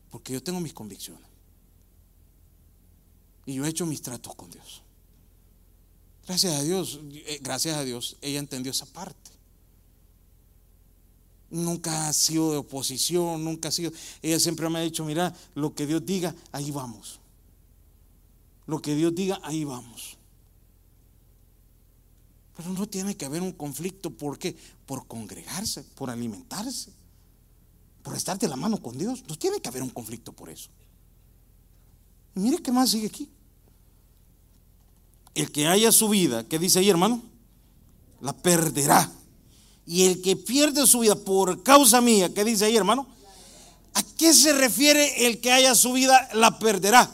Porque 0.10 0.32
yo 0.32 0.42
tengo 0.42 0.62
mis 0.62 0.74
convicciones. 0.74 1.28
Y 3.46 3.56
yo 3.56 3.66
he 3.66 3.68
hecho 3.68 3.86
mis 3.86 4.02
tratos 4.02 4.34
con 4.34 4.50
Dios. 4.50 4.82
Gracias 6.26 6.54
a 6.54 6.64
Dios, 6.64 7.02
eh, 7.12 7.40
gracias 7.42 7.76
a 7.76 7.84
Dios, 7.84 8.16
ella 8.22 8.40
entendió 8.40 8.72
esa 8.72 8.86
parte. 8.86 9.27
Nunca 11.50 12.08
ha 12.08 12.14
sido 12.14 12.52
de 12.52 12.58
oposición, 12.58 13.44
nunca 13.44 13.70
ha 13.70 13.72
sido. 13.72 13.92
Ella 14.22 14.40
siempre 14.40 14.70
me 14.70 14.80
ha 14.80 14.82
dicho, 14.82 15.06
mira, 15.06 15.34
lo 15.56 15.74
que 15.74 15.86
Dios 15.86 16.06
diga, 16.06 16.36
ahí 16.52 16.72
vamos. 16.72 17.20
Lo 18.66 18.82
que 18.82 18.96
Dios 18.96 19.16
diga, 19.16 19.40
ahí 19.44 19.64
vamos. 19.64 20.18
Pero 22.56 22.70
no 22.74 22.88
tiene 22.88 23.16
que 23.16 23.26
haber 23.26 23.42
un 23.42 23.54
conflicto. 23.54 24.10
¿Por 24.10 24.38
qué? 24.38 24.58
Por 24.86 25.08
congregarse, 25.08 25.84
por 25.84 26.10
alimentarse 26.10 26.92
por 28.08 28.16
estar 28.16 28.40
de 28.40 28.48
la 28.48 28.56
mano 28.56 28.82
con 28.82 28.98
Dios. 28.98 29.22
No 29.28 29.36
tiene 29.38 29.60
que 29.60 29.68
haber 29.68 29.84
un 29.84 29.90
conflicto 29.90 30.32
por 30.32 30.50
eso. 30.50 30.70
Mire 32.36 32.60
qué 32.60 32.72
más 32.72 32.90
sigue 32.90 33.08
aquí. 33.08 33.30
El 35.36 35.52
que 35.52 35.68
haya 35.68 35.92
su 35.92 36.08
vida, 36.08 36.48
¿qué 36.48 36.58
dice 36.58 36.80
ahí, 36.80 36.90
hermano? 36.90 37.22
La 38.22 38.32
perderá. 38.32 39.12
Y 39.88 40.04
el 40.04 40.22
que 40.22 40.36
pierde 40.36 40.86
su 40.86 41.00
vida 41.00 41.16
por 41.16 41.64
causa 41.64 42.02
mía, 42.02 42.34
¿qué 42.34 42.44
dice 42.44 42.66
ahí, 42.66 42.76
hermano? 42.76 43.08
¿A 43.94 44.04
qué 44.18 44.34
se 44.34 44.52
refiere 44.52 45.26
el 45.26 45.40
que 45.40 45.54
haya 45.54 45.74
su 45.76 45.94
vida, 45.94 46.28
la 46.34 46.60
perderá? 46.60 47.10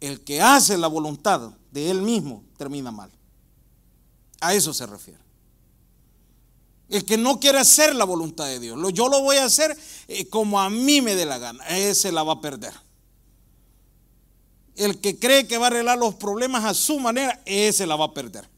El 0.00 0.20
que 0.22 0.40
hace 0.40 0.78
la 0.78 0.86
voluntad 0.86 1.50
de 1.72 1.90
él 1.90 2.00
mismo 2.00 2.44
termina 2.56 2.92
mal. 2.92 3.10
A 4.40 4.54
eso 4.54 4.72
se 4.72 4.86
refiere. 4.86 5.18
El 6.88 7.04
que 7.04 7.16
no 7.16 7.40
quiere 7.40 7.58
hacer 7.58 7.96
la 7.96 8.04
voluntad 8.04 8.46
de 8.46 8.60
Dios. 8.60 8.78
Yo 8.92 9.08
lo 9.08 9.20
voy 9.20 9.38
a 9.38 9.44
hacer 9.44 9.76
eh, 10.06 10.28
como 10.28 10.60
a 10.60 10.70
mí 10.70 11.00
me 11.00 11.16
dé 11.16 11.26
la 11.26 11.38
gana. 11.38 11.66
Ese 11.66 12.12
la 12.12 12.22
va 12.22 12.34
a 12.34 12.40
perder. 12.40 12.72
El 14.76 15.00
que 15.00 15.18
cree 15.18 15.48
que 15.48 15.58
va 15.58 15.66
a 15.66 15.70
arreglar 15.70 15.98
los 15.98 16.14
problemas 16.14 16.64
a 16.64 16.74
su 16.74 17.00
manera, 17.00 17.42
ese 17.44 17.86
la 17.86 17.96
va 17.96 18.06
a 18.06 18.14
perder. 18.14 18.51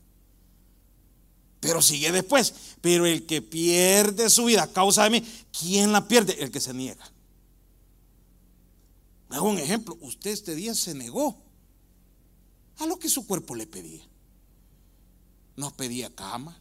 Pero 1.65 1.81
sigue 1.81 2.13
después. 2.13 2.53
Pero 2.83 3.07
el 3.07 3.25
que 3.25 3.41
pierde 3.41 4.29
su 4.29 4.45
vida 4.45 4.65
a 4.65 4.71
causa 4.71 5.05
de 5.05 5.11
mí, 5.11 5.27
¿quién 5.59 5.93
la 5.93 6.07
pierde? 6.07 6.37
El 6.39 6.51
que 6.51 6.61
se 6.61 6.75
niega. 6.75 7.11
Hago 9.31 9.49
un 9.49 9.57
ejemplo. 9.57 9.97
Usted 10.03 10.31
este 10.31 10.55
día 10.55 10.75
se 10.75 10.93
negó 10.93 11.43
a 12.81 12.85
lo 12.85 12.99
que 12.99 13.09
su 13.09 13.27
cuerpo 13.27 13.55
le 13.55 13.67
pedía. 13.67 14.07
Nos 15.57 15.73
pedía 15.73 16.15
cama, 16.15 16.61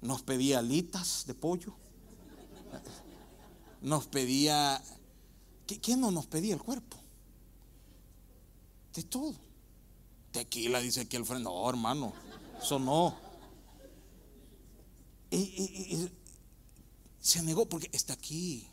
nos 0.00 0.22
pedía 0.22 0.60
alitas 0.60 1.26
de 1.26 1.34
pollo. 1.34 1.74
Nos 3.82 4.06
pedía... 4.06 4.82
¿Quién 5.82 6.00
no 6.00 6.10
nos 6.10 6.26
pedía 6.26 6.54
el 6.54 6.62
cuerpo? 6.62 6.96
De 8.94 9.02
todo. 9.02 9.34
Tequila, 10.30 10.80
dice 10.80 11.02
aquí 11.02 11.16
el 11.16 11.26
freno. 11.26 11.50
No, 11.50 11.68
hermano, 11.68 12.14
eso 12.62 12.78
no. 12.78 13.16
Y, 15.30 16.08
se 17.20 17.42
negó 17.42 17.68
porque 17.68 17.88
está 17.92 18.12
aquí. 18.12 18.68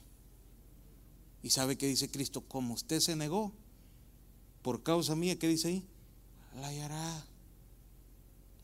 Y 1.41 1.49
sabe 1.49 1.77
que 1.77 1.87
dice 1.87 2.11
Cristo, 2.11 2.41
como 2.41 2.73
usted 2.73 2.99
se 2.99 3.15
negó, 3.15 3.53
por 4.61 4.83
causa 4.83 5.15
mía, 5.15 5.39
¿qué 5.39 5.47
dice 5.47 5.69
ahí? 5.69 5.87
La 6.59 6.67
hallará. 6.67 7.25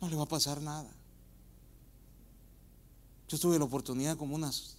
No 0.02 0.10
le 0.10 0.16
va 0.16 0.24
a 0.24 0.28
pasar 0.28 0.62
nada. 0.62 0.94
Yo 3.28 3.40
tuve 3.40 3.58
la 3.58 3.66
oportunidad 3.66 4.18
como 4.18 4.36
unas 4.36 4.78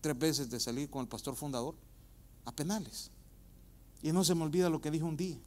tres 0.00 0.18
veces 0.18 0.50
de 0.50 0.60
salir 0.60 0.90
con 0.90 1.02
el 1.02 1.08
pastor 1.08 1.36
fundador 1.36 1.76
a 2.44 2.52
penales. 2.52 3.10
Y 4.02 4.12
no 4.12 4.24
se 4.24 4.34
me 4.34 4.42
olvida 4.42 4.68
lo 4.68 4.80
que 4.80 4.90
dijo 4.90 5.06
un 5.06 5.16
día. 5.16 5.38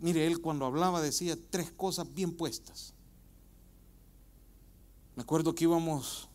Mire, 0.00 0.26
él 0.26 0.40
cuando 0.40 0.64
hablaba 0.64 1.00
decía 1.00 1.36
tres 1.50 1.70
cosas 1.70 2.12
bien 2.12 2.34
puestas. 2.36 2.94
Me 5.14 5.22
acuerdo 5.22 5.54
que 5.54 5.64
íbamos, 5.64 6.28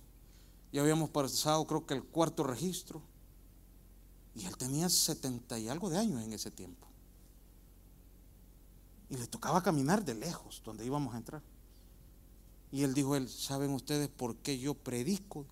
ya 0.72 0.82
habíamos 0.82 1.10
pasado 1.10 1.66
creo 1.66 1.86
que 1.86 1.96
el 1.96 2.04
cuarto 2.04 2.44
registro. 2.44 3.02
Y 4.36 4.46
él 4.46 4.56
tenía 4.58 4.90
setenta 4.90 5.58
y 5.58 5.70
algo 5.70 5.90
de 5.90 5.98
años 5.98 6.22
en 6.22 6.34
ese 6.34 6.52
tiempo. 6.52 6.88
Y 9.10 9.18
le 9.18 9.28
tocaba 9.28 9.64
caminar 9.64 10.04
de 10.04 10.14
lejos 10.14 10.62
donde 10.64 10.86
íbamos 10.86 11.14
a 11.16 11.18
entrar. 11.18 11.42
Y 12.72 12.84
él 12.84 12.94
dijo, 12.94 13.16
él, 13.16 13.30
¿saben 13.30 13.72
ustedes 13.72 14.10
por 14.10 14.36
qué 14.36 14.60
yo 14.60 14.74
predico 14.74 15.46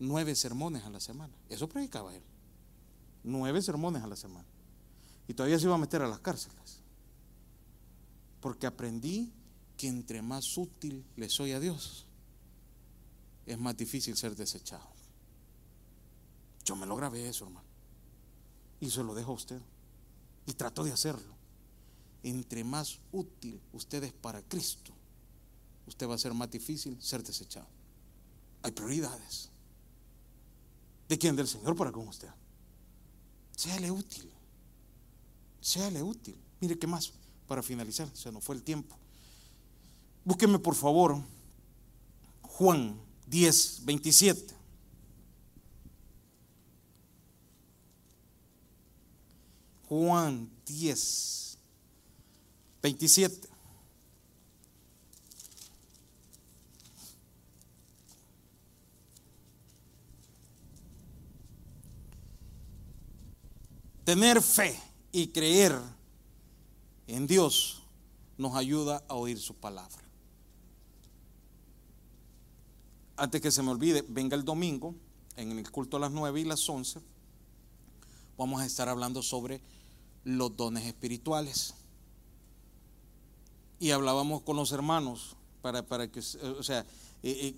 nueve 0.00 0.34
sermones 0.34 0.82
a 0.84 0.90
la 0.90 1.00
semana? 1.00 1.32
Eso 1.48 1.68
predicaba 1.68 2.14
él. 2.14 2.22
Nueve 3.22 3.62
sermones 3.62 4.02
a 4.02 4.08
la 4.08 4.16
semana. 4.16 4.48
Y 5.28 5.34
todavía 5.34 5.58
se 5.58 5.66
iba 5.66 5.74
a 5.76 5.78
meter 5.78 6.02
a 6.02 6.08
las 6.08 6.18
cárceles. 6.18 6.77
Porque 8.40 8.66
aprendí 8.66 9.32
que 9.76 9.88
entre 9.88 10.22
más 10.22 10.56
útil 10.56 11.04
le 11.16 11.28
soy 11.28 11.52
a 11.52 11.60
Dios, 11.60 12.06
es 13.46 13.58
más 13.58 13.76
difícil 13.76 14.16
ser 14.16 14.36
desechado. 14.36 14.86
Yo 16.64 16.76
me 16.76 16.86
lo 16.86 16.96
grabé 16.96 17.26
eso, 17.28 17.46
hermano. 17.46 17.66
Y 18.80 18.90
se 18.90 19.02
lo 19.02 19.14
dejo 19.14 19.32
a 19.32 19.36
usted. 19.36 19.60
Y 20.46 20.52
trato 20.52 20.84
de 20.84 20.92
hacerlo. 20.92 21.34
Entre 22.22 22.62
más 22.64 22.98
útil 23.12 23.60
usted 23.72 24.04
es 24.04 24.12
para 24.12 24.42
Cristo, 24.42 24.92
usted 25.86 26.08
va 26.08 26.14
a 26.14 26.18
ser 26.18 26.34
más 26.34 26.50
difícil 26.50 27.00
ser 27.00 27.22
desechado. 27.22 27.68
Hay 28.62 28.72
prioridades. 28.72 29.50
¿De 31.08 31.16
quién? 31.16 31.36
Del 31.36 31.48
Señor 31.48 31.76
para 31.76 31.92
con 31.92 32.08
usted. 32.08 32.28
Séale 33.56 33.90
útil. 33.90 34.30
Séale 35.60 36.02
útil. 36.02 36.36
Mire 36.60 36.78
qué 36.78 36.86
más 36.86 37.12
para 37.48 37.62
finalizar, 37.62 38.08
se 38.14 38.30
nos 38.30 38.44
fue 38.44 38.54
el 38.54 38.62
tiempo. 38.62 38.96
Búsqueme 40.24 40.58
por 40.58 40.74
favor 40.74 41.18
Juan 42.42 43.00
10, 43.26 43.84
27. 43.84 44.54
Juan 49.88 50.50
10, 50.66 51.58
27. 52.82 53.48
Tener 64.04 64.42
fe 64.42 64.78
y 65.12 65.28
creer 65.28 65.97
en 67.08 67.26
Dios 67.26 67.82
nos 68.36 68.54
ayuda 68.54 69.02
a 69.08 69.14
oír 69.14 69.38
su 69.40 69.54
palabra. 69.54 69.98
Antes 73.16 73.40
que 73.40 73.50
se 73.50 73.62
me 73.62 73.70
olvide, 73.70 74.04
venga 74.08 74.36
el 74.36 74.44
domingo, 74.44 74.94
en 75.34 75.58
el 75.58 75.70
culto 75.70 75.96
a 75.96 76.00
las 76.00 76.12
9 76.12 76.40
y 76.40 76.44
las 76.44 76.68
11, 76.68 77.00
vamos 78.36 78.60
a 78.60 78.66
estar 78.66 78.88
hablando 78.88 79.22
sobre 79.22 79.60
los 80.22 80.54
dones 80.56 80.84
espirituales. 80.84 81.74
Y 83.80 83.90
hablábamos 83.90 84.42
con 84.42 84.56
los 84.56 84.70
hermanos 84.70 85.36
para, 85.62 85.84
para 85.86 86.10
que, 86.12 86.20
o 86.20 86.62
sea, 86.62 86.80
eh, 86.80 86.84
eh, 87.22 87.54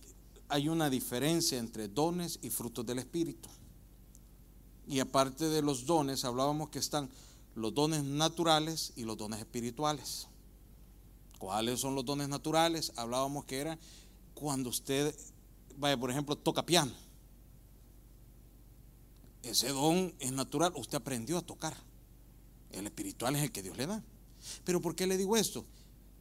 hay 0.49 0.69
una 0.69 0.89
diferencia 0.89 1.59
entre 1.59 1.89
dones 1.89 2.39
y 2.43 2.51
frutos 2.51 2.87
del 2.87 3.01
Espíritu. 3.01 3.49
Y 4.87 5.01
aparte 5.01 5.49
de 5.49 5.63
los 5.63 5.87
dones, 5.87 6.25
hablábamos 6.25 6.71
que 6.71 6.79
están 6.79 7.11
los 7.55 7.75
dones 7.75 8.05
naturales 8.05 8.93
y 8.97 9.05
los 9.05 9.17
dones 9.17 9.41
espirituales. 9.41 10.29
¿Cuáles 11.39 11.81
son 11.81 11.95
los 11.95 12.05
dones 12.05 12.29
naturales? 12.29 12.93
Hablábamos 12.97 13.45
que 13.45 13.59
eran 13.59 13.79
cuando 14.35 14.71
usted, 14.71 15.15
vaya, 15.77 15.99
por 15.99 16.11
ejemplo, 16.11 16.37
toca 16.37 16.65
piano. 16.65 16.93
Ese 19.43 19.69
don 19.69 20.15
es 20.19 20.33
natural, 20.33 20.73
usted 20.77 20.97
aprendió 20.97 21.39
a 21.39 21.43
tocar. 21.43 21.75
El 22.71 22.87
espiritual 22.87 23.37
es 23.37 23.43
el 23.43 23.53
que 23.53 23.63
Dios 23.63 23.77
le 23.77 23.87
da. 23.87 24.03
Pero 24.65 24.81
¿por 24.81 24.95
qué 24.95 25.07
le 25.07 25.17
digo 25.17 25.37
esto? 25.37 25.65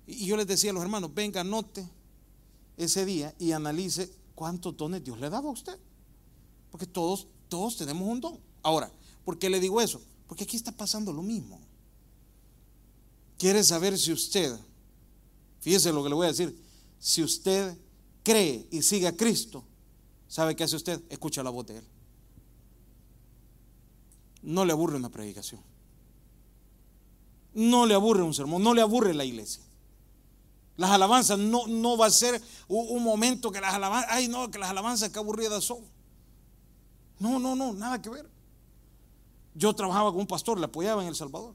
Y 0.08 0.26
yo 0.26 0.38
les 0.38 0.48
decía 0.48 0.72
a 0.72 0.74
los 0.74 0.84
hermanos, 0.84 1.14
venga, 1.14 1.42
anote 1.42 1.88
ese 2.78 3.06
día 3.06 3.36
y 3.38 3.52
analice 3.52 4.12
cuántos 4.36 4.76
dones 4.76 5.04
Dios 5.04 5.20
le 5.20 5.30
dado 5.30 5.50
a 5.50 5.52
usted. 5.52 5.78
Porque 6.72 6.86
todos, 6.86 7.28
todos 7.48 7.78
tenemos 7.78 8.08
un 8.08 8.22
don. 8.22 8.40
Ahora, 8.64 8.92
¿por 9.26 9.38
qué 9.38 9.50
le 9.50 9.60
digo 9.60 9.82
eso? 9.82 10.02
Porque 10.30 10.44
aquí 10.44 10.56
está 10.56 10.72
pasando 10.72 11.12
lo 11.12 11.24
mismo. 11.24 11.60
Quiere 13.40 13.64
saber 13.64 13.98
si 13.98 14.14
usted, 14.14 14.56
fíjese 15.60 15.92
lo 15.92 16.04
que 16.04 16.10
le 16.10 16.16
voy 16.16 16.26
a 16.26 16.30
decir, 16.30 16.56
si 17.00 17.24
usted 17.24 17.76
cree 18.22 18.68
y 18.70 18.84
sigue 18.84 19.08
a 19.08 19.18
Cristo, 19.18 19.64
¿sabe 20.28 20.56
qué 20.56 20.64
hace 20.64 20.76
usted? 20.76 21.02
Escucha 21.10 21.42
la 21.42 21.50
voz 21.50 21.66
de 21.66 21.78
Él. 21.78 21.84
No 24.44 24.66
le 24.66 24.72
aburre 24.72 24.98
una 24.98 25.10
predicación. 25.10 25.62
No 27.56 27.88
le 27.88 27.96
aburre 27.96 28.22
un 28.22 28.36
sermón, 28.36 28.62
no 28.62 28.76
le 28.76 28.82
aburre 28.82 29.16
la 29.16 29.26
iglesia. 29.26 29.64
Las 30.78 30.92
alabanzas 30.92 31.40
no, 31.40 31.66
no 31.66 31.98
va 31.98 32.06
a 32.06 32.12
ser 32.12 32.40
un, 32.68 33.04
momento 33.04 33.52
que 33.52 33.60
las 33.60 33.74
alabanzas, 33.74 34.12
ay 34.14 34.28
no, 34.28 34.52
que 34.52 34.60
las 34.60 34.70
alabanzas 34.70 35.10
que 35.10 35.18
aburridas 35.18 35.64
son. 35.64 35.80
No, 37.18 37.40
no, 37.40 37.56
no, 37.56 37.74
nada 37.74 38.00
que 38.00 38.10
ver. 38.10 38.30
Yo 39.60 39.74
trabajaba 39.74 40.12
con 40.12 40.22
un 40.22 40.28
pastor, 40.28 40.58
le 40.58 40.66
apoyaba 40.66 41.02
en 41.02 41.10
El 41.10 41.16
Salvador. 41.16 41.54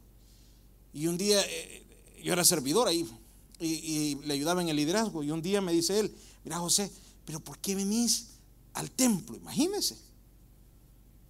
Y 0.92 1.06
un 1.06 1.16
día, 1.16 1.40
eh, 1.40 1.86
yo 2.22 2.34
era 2.34 2.44
servidor 2.44 2.86
ahí 2.86 3.08
y, 3.58 4.16
le 4.26 4.34
ayudaba 4.34 4.60
en 4.60 4.68
el 4.68 4.76
liderazgo. 4.76 5.22
Y 5.22 5.30
un 5.30 5.40
día 5.40 5.62
me 5.62 5.72
dice 5.72 6.00
él, 6.00 6.14
mira 6.44 6.58
José, 6.58 6.92
pero 7.24 7.40
¿por 7.40 7.58
qué 7.58 7.74
venís 7.74 8.32
al 8.74 8.90
templo? 8.90 9.38
Imagínese. 9.38 9.96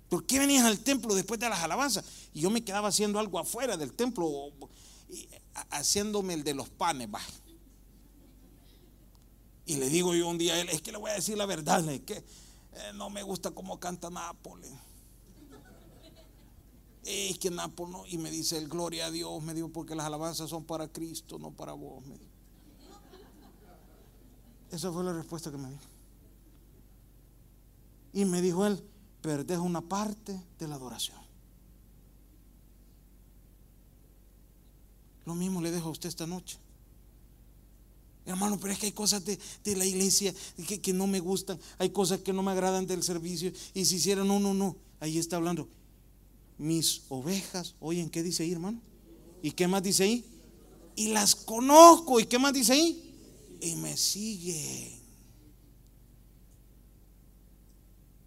¿Por 0.09 0.27
qué 0.27 0.41
venís 0.41 0.63
al 0.63 0.81
templo 0.81 1.15
después 1.15 1.39
de 1.39 1.49
las 1.49 1.61
alabanzas? 1.61 2.05
Y 2.33 2.41
yo 2.41 2.51
me 2.51 2.65
quedaba 2.65 2.89
haciendo 2.89 3.21
algo 3.21 3.39
afuera 3.39 3.77
del 3.77 3.93
templo, 3.93 4.51
haciéndome 5.71 6.35
el 6.35 6.43
de 6.43 6.55
los 6.55 6.71
panes. 6.71 7.09
Y 9.65 9.77
le 9.77 9.89
digo 9.89 10.13
yo 10.13 10.29
un 10.29 10.39
día 10.39 10.55
a 10.55 10.61
él, 10.61 10.69
es 10.71 10.83
que 10.83 10.91
le 10.91 10.99
voy 10.99 11.13
a 11.13 11.15
decir 11.15 11.39
la 11.39 11.47
verdad, 11.47 11.89
es 11.89 12.01
que 12.01 12.15
eh, 12.17 12.93
no 12.97 13.11
me 13.11 13.23
gusta 13.23 13.53
cómo 13.53 13.79
canta 13.79 14.11
Nápoles. 14.11 14.73
Es 17.05 17.39
que 17.39 17.51
Nápoles 17.51 17.93
no. 17.93 18.07
Y 18.07 18.19
me 18.19 18.31
dice 18.31 18.57
el 18.57 18.69
gloria 18.69 19.07
a 19.07 19.11
Dios, 19.11 19.43
me 19.43 19.55
dijo, 19.55 19.69
porque 19.69 19.95
las 19.95 20.07
alabanzas 20.07 20.49
son 20.49 20.65
para 20.65 20.89
Cristo, 20.89 21.39
no 21.39 21.51
para 21.51 21.73
vos. 21.73 22.05
Me 22.07 22.17
Esa 24.71 24.91
fue 24.91 25.05
la 25.05 25.13
respuesta 25.13 25.51
que 25.51 25.59
me 25.59 25.69
dio. 25.69 25.79
Y 28.15 28.25
me 28.25 28.41
dijo 28.41 28.65
él, 28.67 28.83
perdés 29.21 29.59
una 29.59 29.83
parte 29.83 30.41
de 30.59 30.69
la 30.69 30.77
adoración. 30.77 31.19
Lo 35.27 35.35
mismo 35.35 35.61
le 35.61 35.71
dejo 35.71 35.89
a 35.89 35.93
usted 35.93 36.09
esta 36.09 36.27
noche. 36.27 36.59
Hermano, 38.27 38.59
pero 38.59 38.73
es 38.73 38.79
que 38.79 38.87
hay 38.87 38.93
cosas 38.93 39.23
de, 39.25 39.39
la 39.77 39.85
iglesia 39.85 40.35
que, 40.67 40.81
que, 40.81 40.93
no 40.95 41.07
me 41.07 41.21
gustan, 41.21 41.59
hay 41.77 41.91
cosas 41.91 42.21
que 42.21 42.33
no 42.33 42.43
me 42.43 42.53
agradan 42.53 42.87
del 42.87 43.03
servicio. 43.03 43.53
Y 43.75 43.85
si 43.85 43.97
hicieran, 43.97 44.27
no, 44.27 44.41
no, 44.41 44.55
no, 44.55 44.77
ahí 45.01 45.19
está 45.19 45.37
hablando. 45.37 45.69
Mis 46.59 47.03
ovejas, 47.09 47.75
oyen, 47.81 48.11
¿qué 48.11 48.23
dice 48.23 48.43
ahí, 48.43 48.53
hermano? 48.53 48.81
¿Y 49.43 49.53
qué 49.53 49.67
más 49.67 49.83
dice 49.83 50.05
ahí? 50.05 50.25
Y 50.97 51.09
las 51.09 51.35
conozco, 51.35 52.21
¿y 52.21 52.27
qué 52.27 52.39
más 52.39 52.53
dice 52.53 52.73
ahí? 52.73 53.59
Y 53.61 53.75
me 53.77 53.97
siguen. 53.97 55.03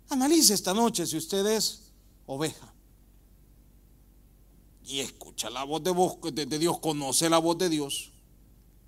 Analice 0.10 0.54
esta 0.54 0.74
noche 0.74 1.06
si 1.06 1.18
usted 1.18 1.46
es 1.46 1.92
oveja 2.26 2.74
y 4.86 5.00
escucha 5.00 5.50
la 5.50 5.63
voz 5.66 5.84
de, 5.84 6.46
de 6.46 6.60
Dios, 6.60 6.80
conoce 6.80 7.30
la 7.30 7.40
voz 7.40 7.58
de 7.58 7.70
Dios 7.70 8.12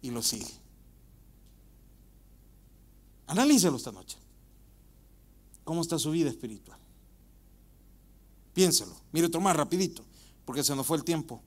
y 0.01 0.11
lo 0.11 0.21
sigue. 0.21 0.47
Analícelo 3.27 3.77
esta 3.77 3.91
noche. 3.91 4.17
¿Cómo 5.63 5.81
está 5.81 5.99
su 5.99 6.11
vida 6.11 6.29
espiritual? 6.29 6.78
Piénselo. 8.53 8.95
Mire 9.11 9.27
otro 9.27 9.41
más 9.41 9.55
rapidito, 9.55 10.03
porque 10.45 10.63
se 10.63 10.75
nos 10.75 10.85
fue 10.85 10.97
el 10.97 11.03
tiempo. 11.03 11.41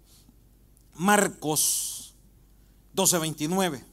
Marcos 0.95 2.15
12:29. 2.95 3.85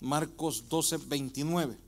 Marcos 0.00 0.68
12:29. 0.68 1.78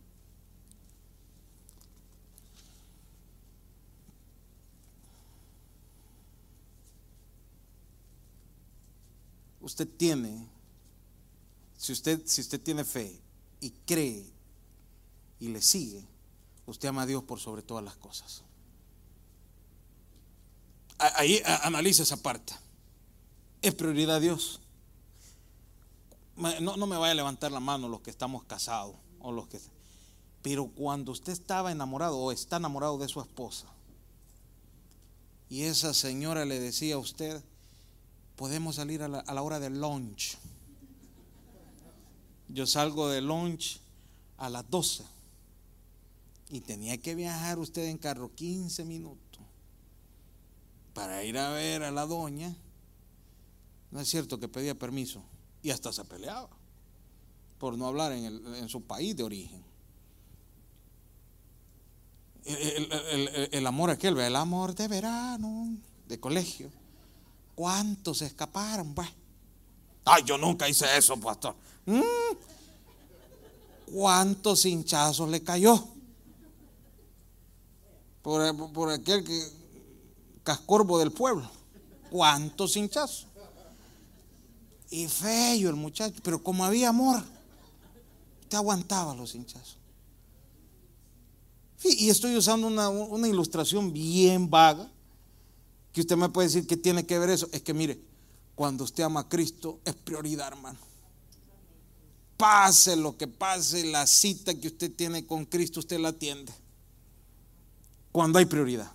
Usted 9.67 9.89
tiene, 9.89 10.47
si 11.77 11.93
usted, 11.93 12.23
si 12.25 12.41
usted 12.41 12.61
tiene 12.61 12.85
fe 12.85 13.21
y 13.61 13.71
cree 13.85 14.25
y 15.41 15.49
le 15.49 15.61
sigue, 15.61 16.05
usted 16.67 16.89
ama 16.89 17.03
a 17.03 17.07
Dios 17.07 17.25
por 17.25 17.41
sobre 17.41 17.63
todas 17.63 17.85
las 17.85 17.97
cosas. 17.97 18.43
Ahí 20.99 21.43
analiza 21.63 22.05
esa 22.05 22.17
parte. 22.17 22.55
Es 23.61 23.75
prioridad 23.75 24.21
Dios. 24.21 24.61
No, 26.37 26.77
no 26.77 26.87
me 26.87 26.97
vaya 26.97 27.13
a 27.13 27.17
levantar 27.17 27.51
la 27.51 27.61
mano 27.61 27.89
los 27.89 28.01
que 28.01 28.11
estamos 28.11 28.45
casados 28.45 28.95
o 29.19 29.33
los 29.33 29.49
que... 29.49 29.61
Pero 30.43 30.69
cuando 30.69 31.11
usted 31.11 31.33
estaba 31.33 31.73
enamorado 31.73 32.17
o 32.19 32.31
está 32.31 32.59
enamorado 32.59 32.99
de 32.99 33.09
su 33.09 33.21
esposa 33.21 33.67
y 35.49 35.63
esa 35.63 35.93
señora 35.93 36.45
le 36.45 36.61
decía 36.61 36.95
a 36.95 36.99
usted, 36.99 37.43
podemos 38.37 38.77
salir 38.77 39.03
a 39.03 39.09
la, 39.09 39.42
hora 39.42 39.59
del 39.59 39.81
lunch. 39.81 40.37
Yo 42.49 42.66
salgo 42.66 43.09
de 43.09 43.22
lunch 43.22 43.80
a 44.37 44.51
las 44.51 44.68
12 44.70 45.05
y 46.51 46.61
tenía 46.61 46.99
que 46.99 47.14
viajar 47.14 47.59
usted 47.59 47.87
en 47.87 47.99
carro 47.99 48.32
15 48.34 48.84
minutos 48.84 49.43
para 50.95 51.24
ir 51.24 51.39
a 51.39 51.51
ver 51.51 51.82
a 51.82 51.91
la 51.91 52.07
doña. 52.07 52.55
No 53.91 54.01
es 54.01 54.09
cierto 54.09 54.39
que 54.39 54.49
pedía 54.49 54.78
permiso 54.78 55.22
y 55.62 55.70
hasta 55.70 55.93
se 55.93 56.05
peleaba 56.05 56.51
por 57.59 57.76
no 57.76 57.87
hablar 57.87 58.12
en, 58.12 58.68
su 58.68 58.82
país 58.82 59.16
de 59.16 59.22
origen. 59.22 59.64
El, 62.45 63.49
el 63.51 63.66
amor 63.66 63.91
aquel, 63.91 64.16
el 64.18 64.37
amor 64.37 64.74
de 64.74 64.87
verano, 64.89 65.74
de 66.07 66.20
colegio. 66.20 66.70
¿Cuántos 67.57 68.19
se 68.19 68.27
escaparon? 68.27 68.95
Pues? 68.95 69.09
Ay, 70.05 70.23
yo 70.25 70.37
nunca 70.37 70.69
hice 70.69 70.87
eso, 70.97 71.19
pastor. 71.19 71.57
Mm. 71.87 72.03
¿Cuántos 73.93 74.67
hinchazos 74.67 75.29
le 75.31 75.43
cayó? 75.43 75.83
Por, 78.21 78.73
por 78.73 78.91
aquel 78.91 79.25
que, 79.25 79.49
cascorbo 80.45 80.99
del 80.99 81.11
pueblo. 81.13 81.51
¿Cuántos 82.11 82.77
hinchazos? 82.77 83.27
Y 84.91 85.09
feo 85.09 85.71
el 85.71 85.77
muchacho, 85.77 86.15
pero 86.23 86.43
como 86.43 86.65
había 86.65 86.91
amor, 86.91 87.25
te 88.49 88.57
aguantaba 88.57 89.15
los 89.15 89.35
hinchazos. 89.35 89.79
Y 91.83 92.11
estoy 92.11 92.37
usando 92.37 92.67
una, 92.67 92.91
una 92.91 93.29
ilustración 93.29 93.93
bien 93.93 94.51
vaga 94.51 94.91
que 95.97 96.03
usted 96.03 96.18
me 96.18 96.28
puede 96.28 96.49
decir 96.49 96.66
que 96.66 96.76
tiene 96.76 97.07
que 97.07 97.18
ver 97.18 97.30
eso, 97.30 97.49
es 97.53 97.62
que 97.62 97.72
mire, 97.72 97.99
cuando 98.55 98.84
usted 98.84 99.03
ama 99.03 99.20
a 99.20 99.28
Cristo, 99.30 99.80
es 99.82 99.94
prioridad, 99.94 100.49
hermano. 100.49 100.78
Pase 102.36 102.97
lo 102.97 103.16
que 103.16 103.26
pase, 103.26 103.82
la 103.86 104.07
cita 104.07 104.55
que 104.55 104.66
usted 104.66 104.94
tiene 104.94 105.24
con 105.24 105.47
Cristo, 105.47 105.80
usted 105.80 105.99
la 105.99 106.09
atiende. 106.09 106.53
Cuando 108.12 108.38
hay 108.38 108.44
prioridad. 108.44 108.92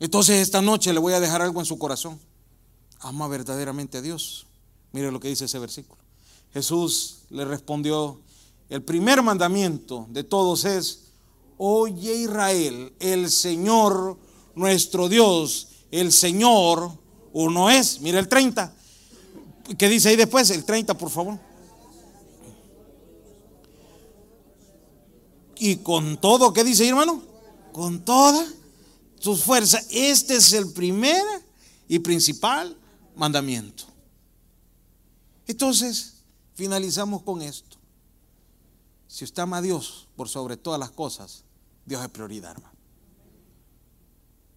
Entonces 0.00 0.42
esta 0.42 0.60
noche 0.60 0.92
le 0.92 0.98
voy 0.98 1.12
a 1.12 1.20
dejar 1.20 1.40
algo 1.42 1.60
en 1.60 1.66
su 1.66 1.78
corazón. 1.78 2.18
Ama 2.98 3.28
verdaderamente 3.28 3.98
a 3.98 4.02
Dios. 4.02 4.48
Mire 4.90 5.12
lo 5.12 5.20
que 5.20 5.28
dice 5.28 5.44
ese 5.44 5.60
versículo. 5.60 6.02
Jesús 6.54 7.18
le 7.30 7.44
respondió, 7.44 8.20
el 8.68 8.82
primer 8.82 9.22
mandamiento 9.22 10.08
de 10.10 10.24
todos 10.24 10.64
es, 10.64 11.02
oye 11.56 12.16
Israel, 12.16 12.92
el 12.98 13.30
Señor 13.30 14.25
nuestro 14.56 15.08
Dios, 15.08 15.68
el 15.92 16.10
Señor 16.10 16.90
uno 17.32 17.70
es. 17.70 18.00
Mire 18.00 18.18
el 18.18 18.26
30. 18.26 18.74
¿Qué 19.78 19.88
dice 19.88 20.08
ahí 20.08 20.16
después? 20.16 20.50
El 20.50 20.64
30, 20.64 20.96
por 20.98 21.10
favor. 21.10 21.38
Y 25.58 25.76
con 25.76 26.20
todo, 26.20 26.52
¿qué 26.52 26.64
dice 26.64 26.82
ahí, 26.82 26.88
hermano? 26.88 27.22
Con 27.72 28.04
toda 28.04 28.44
sus 29.20 29.42
fuerzas. 29.42 29.86
Este 29.90 30.36
es 30.36 30.52
el 30.52 30.72
primer 30.72 31.22
y 31.88 31.98
principal 31.98 32.76
mandamiento. 33.14 33.84
Entonces, 35.46 36.14
finalizamos 36.54 37.22
con 37.22 37.42
esto. 37.42 37.76
Si 39.06 39.24
usted 39.24 39.42
ama 39.42 39.58
a 39.58 39.62
Dios 39.62 40.08
por 40.16 40.28
sobre 40.28 40.56
todas 40.56 40.80
las 40.80 40.90
cosas, 40.90 41.44
Dios 41.84 42.02
es 42.02 42.08
prioridad, 42.10 42.52
hermano. 42.52 42.75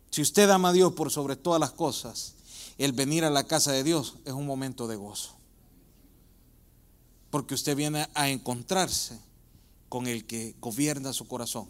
Si 0.10 0.22
usted 0.22 0.50
ama 0.50 0.70
a 0.70 0.74
Dios 0.74 0.94
por 0.94 1.12
sobre 1.12 1.36
todas 1.36 1.60
las 1.60 1.72
cosas, 1.72 2.36
el 2.78 2.94
venir 2.94 3.26
a 3.26 3.30
la 3.30 3.44
casa 3.44 3.72
de 3.72 3.84
Dios 3.84 4.16
es 4.26 4.34
un 4.34 4.46
momento 4.46 4.88
de 4.88 4.96
gozo. 4.96 5.36
Porque 7.30 7.54
usted 7.54 7.76
viene 7.76 8.08
a 8.16 8.30
encontrarse 8.30 9.20
con 9.88 10.08
el 10.08 10.26
que 10.26 10.56
gobierna 10.60 11.14
su 11.14 11.28
corazón. 11.28 11.68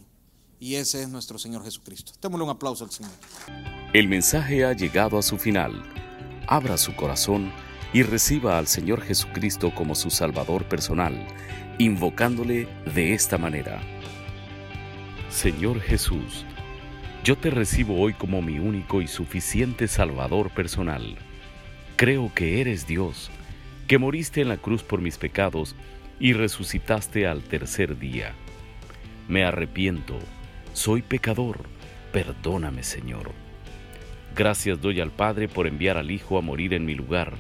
Y 0.60 0.76
ese 0.76 1.02
es 1.04 1.10
nuestro 1.10 1.40
Señor 1.40 1.64
Jesucristo. 1.64 2.14
Démosle 2.22 2.44
un 2.44 2.50
aplauso 2.52 2.84
al 2.84 2.92
Señor. 2.92 3.12
El 3.94 4.08
mensaje 4.08 4.66
ha 4.66 4.74
llegado 4.74 5.18
a 5.18 5.22
su 5.22 5.38
final. 5.38 5.84
Abra 6.48 6.78
su 6.78 6.96
corazón 6.96 7.52
y 7.94 8.04
reciba 8.04 8.58
al 8.58 8.68
Señor 8.68 9.02
Jesucristo 9.02 9.74
como 9.74 9.96
su 9.96 10.10
Salvador 10.10 10.68
personal, 10.68 11.28
invocándole 11.80 12.68
de 12.94 13.14
esta 13.14 13.38
manera. 13.38 13.82
Señor 15.30 15.80
Jesús, 15.80 16.46
yo 17.30 17.36
te 17.36 17.52
recibo 17.52 18.02
hoy 18.02 18.14
como 18.14 18.42
mi 18.42 18.58
único 18.58 19.04
y 19.04 19.08
suficiente 19.08 19.88
Salvador 19.88 20.50
personal. 20.50 21.16
Creo 21.96 22.34
que 22.34 22.60
eres 22.60 22.88
Dios, 22.88 23.30
que 23.88 24.00
moriste 24.00 24.42
en 24.42 24.48
la 24.48 24.58
cruz 24.58 24.82
por 24.82 25.00
mis 25.00 25.20
pecados 25.20 25.76
y 26.20 26.34
resucitaste 26.34 27.28
al 27.28 27.44
tercer 27.44 28.00
día. 28.00 28.34
Me 29.28 29.44
arrepiento, 29.44 30.18
soy 30.74 31.04
pecador, 31.04 31.60
perdóname 32.12 32.82
Señor. 32.82 33.32
Gracias 34.36 34.82
doy 34.82 35.00
al 35.00 35.12
Padre 35.12 35.48
por 35.48 35.68
enviar 35.68 35.98
al 35.98 36.10
Hijo 36.10 36.40
a 36.40 36.42
morir 36.42 36.74
en 36.74 36.84
mi 36.84 36.96
lugar. 36.96 37.34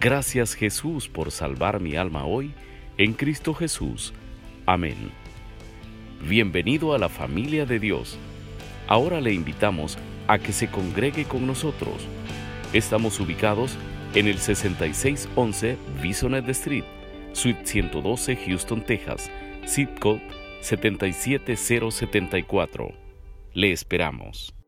Gracias 0.00 0.54
Jesús 0.54 1.08
por 1.08 1.30
salvar 1.30 1.78
mi 1.78 1.94
alma 1.94 2.24
hoy 2.24 2.52
en 2.98 3.12
Cristo 3.12 3.54
Jesús. 3.54 4.12
Amén. 4.66 5.12
Bienvenido 6.28 6.96
a 6.96 6.98
la 6.98 7.08
familia 7.08 7.64
de 7.64 7.78
Dios. 7.78 8.18
Ahora 8.90 9.20
le 9.20 9.32
invitamos 9.32 9.96
a 10.26 10.40
que 10.40 10.52
se 10.52 10.68
congregue 10.68 11.24
con 11.24 11.46
nosotros. 11.46 12.04
Estamos 12.72 13.20
ubicados 13.20 13.76
en 14.14 14.26
el 14.26 14.38
6611 14.38 15.76
Bisonet 16.02 16.48
Street, 16.48 16.82
Suite 17.32 17.64
112, 17.64 18.34
Houston, 18.34 18.84
Texas, 18.84 19.30
zip 19.64 19.96
code 20.00 20.22
77074. 20.62 22.92
Le 23.54 23.70
esperamos. 23.70 24.59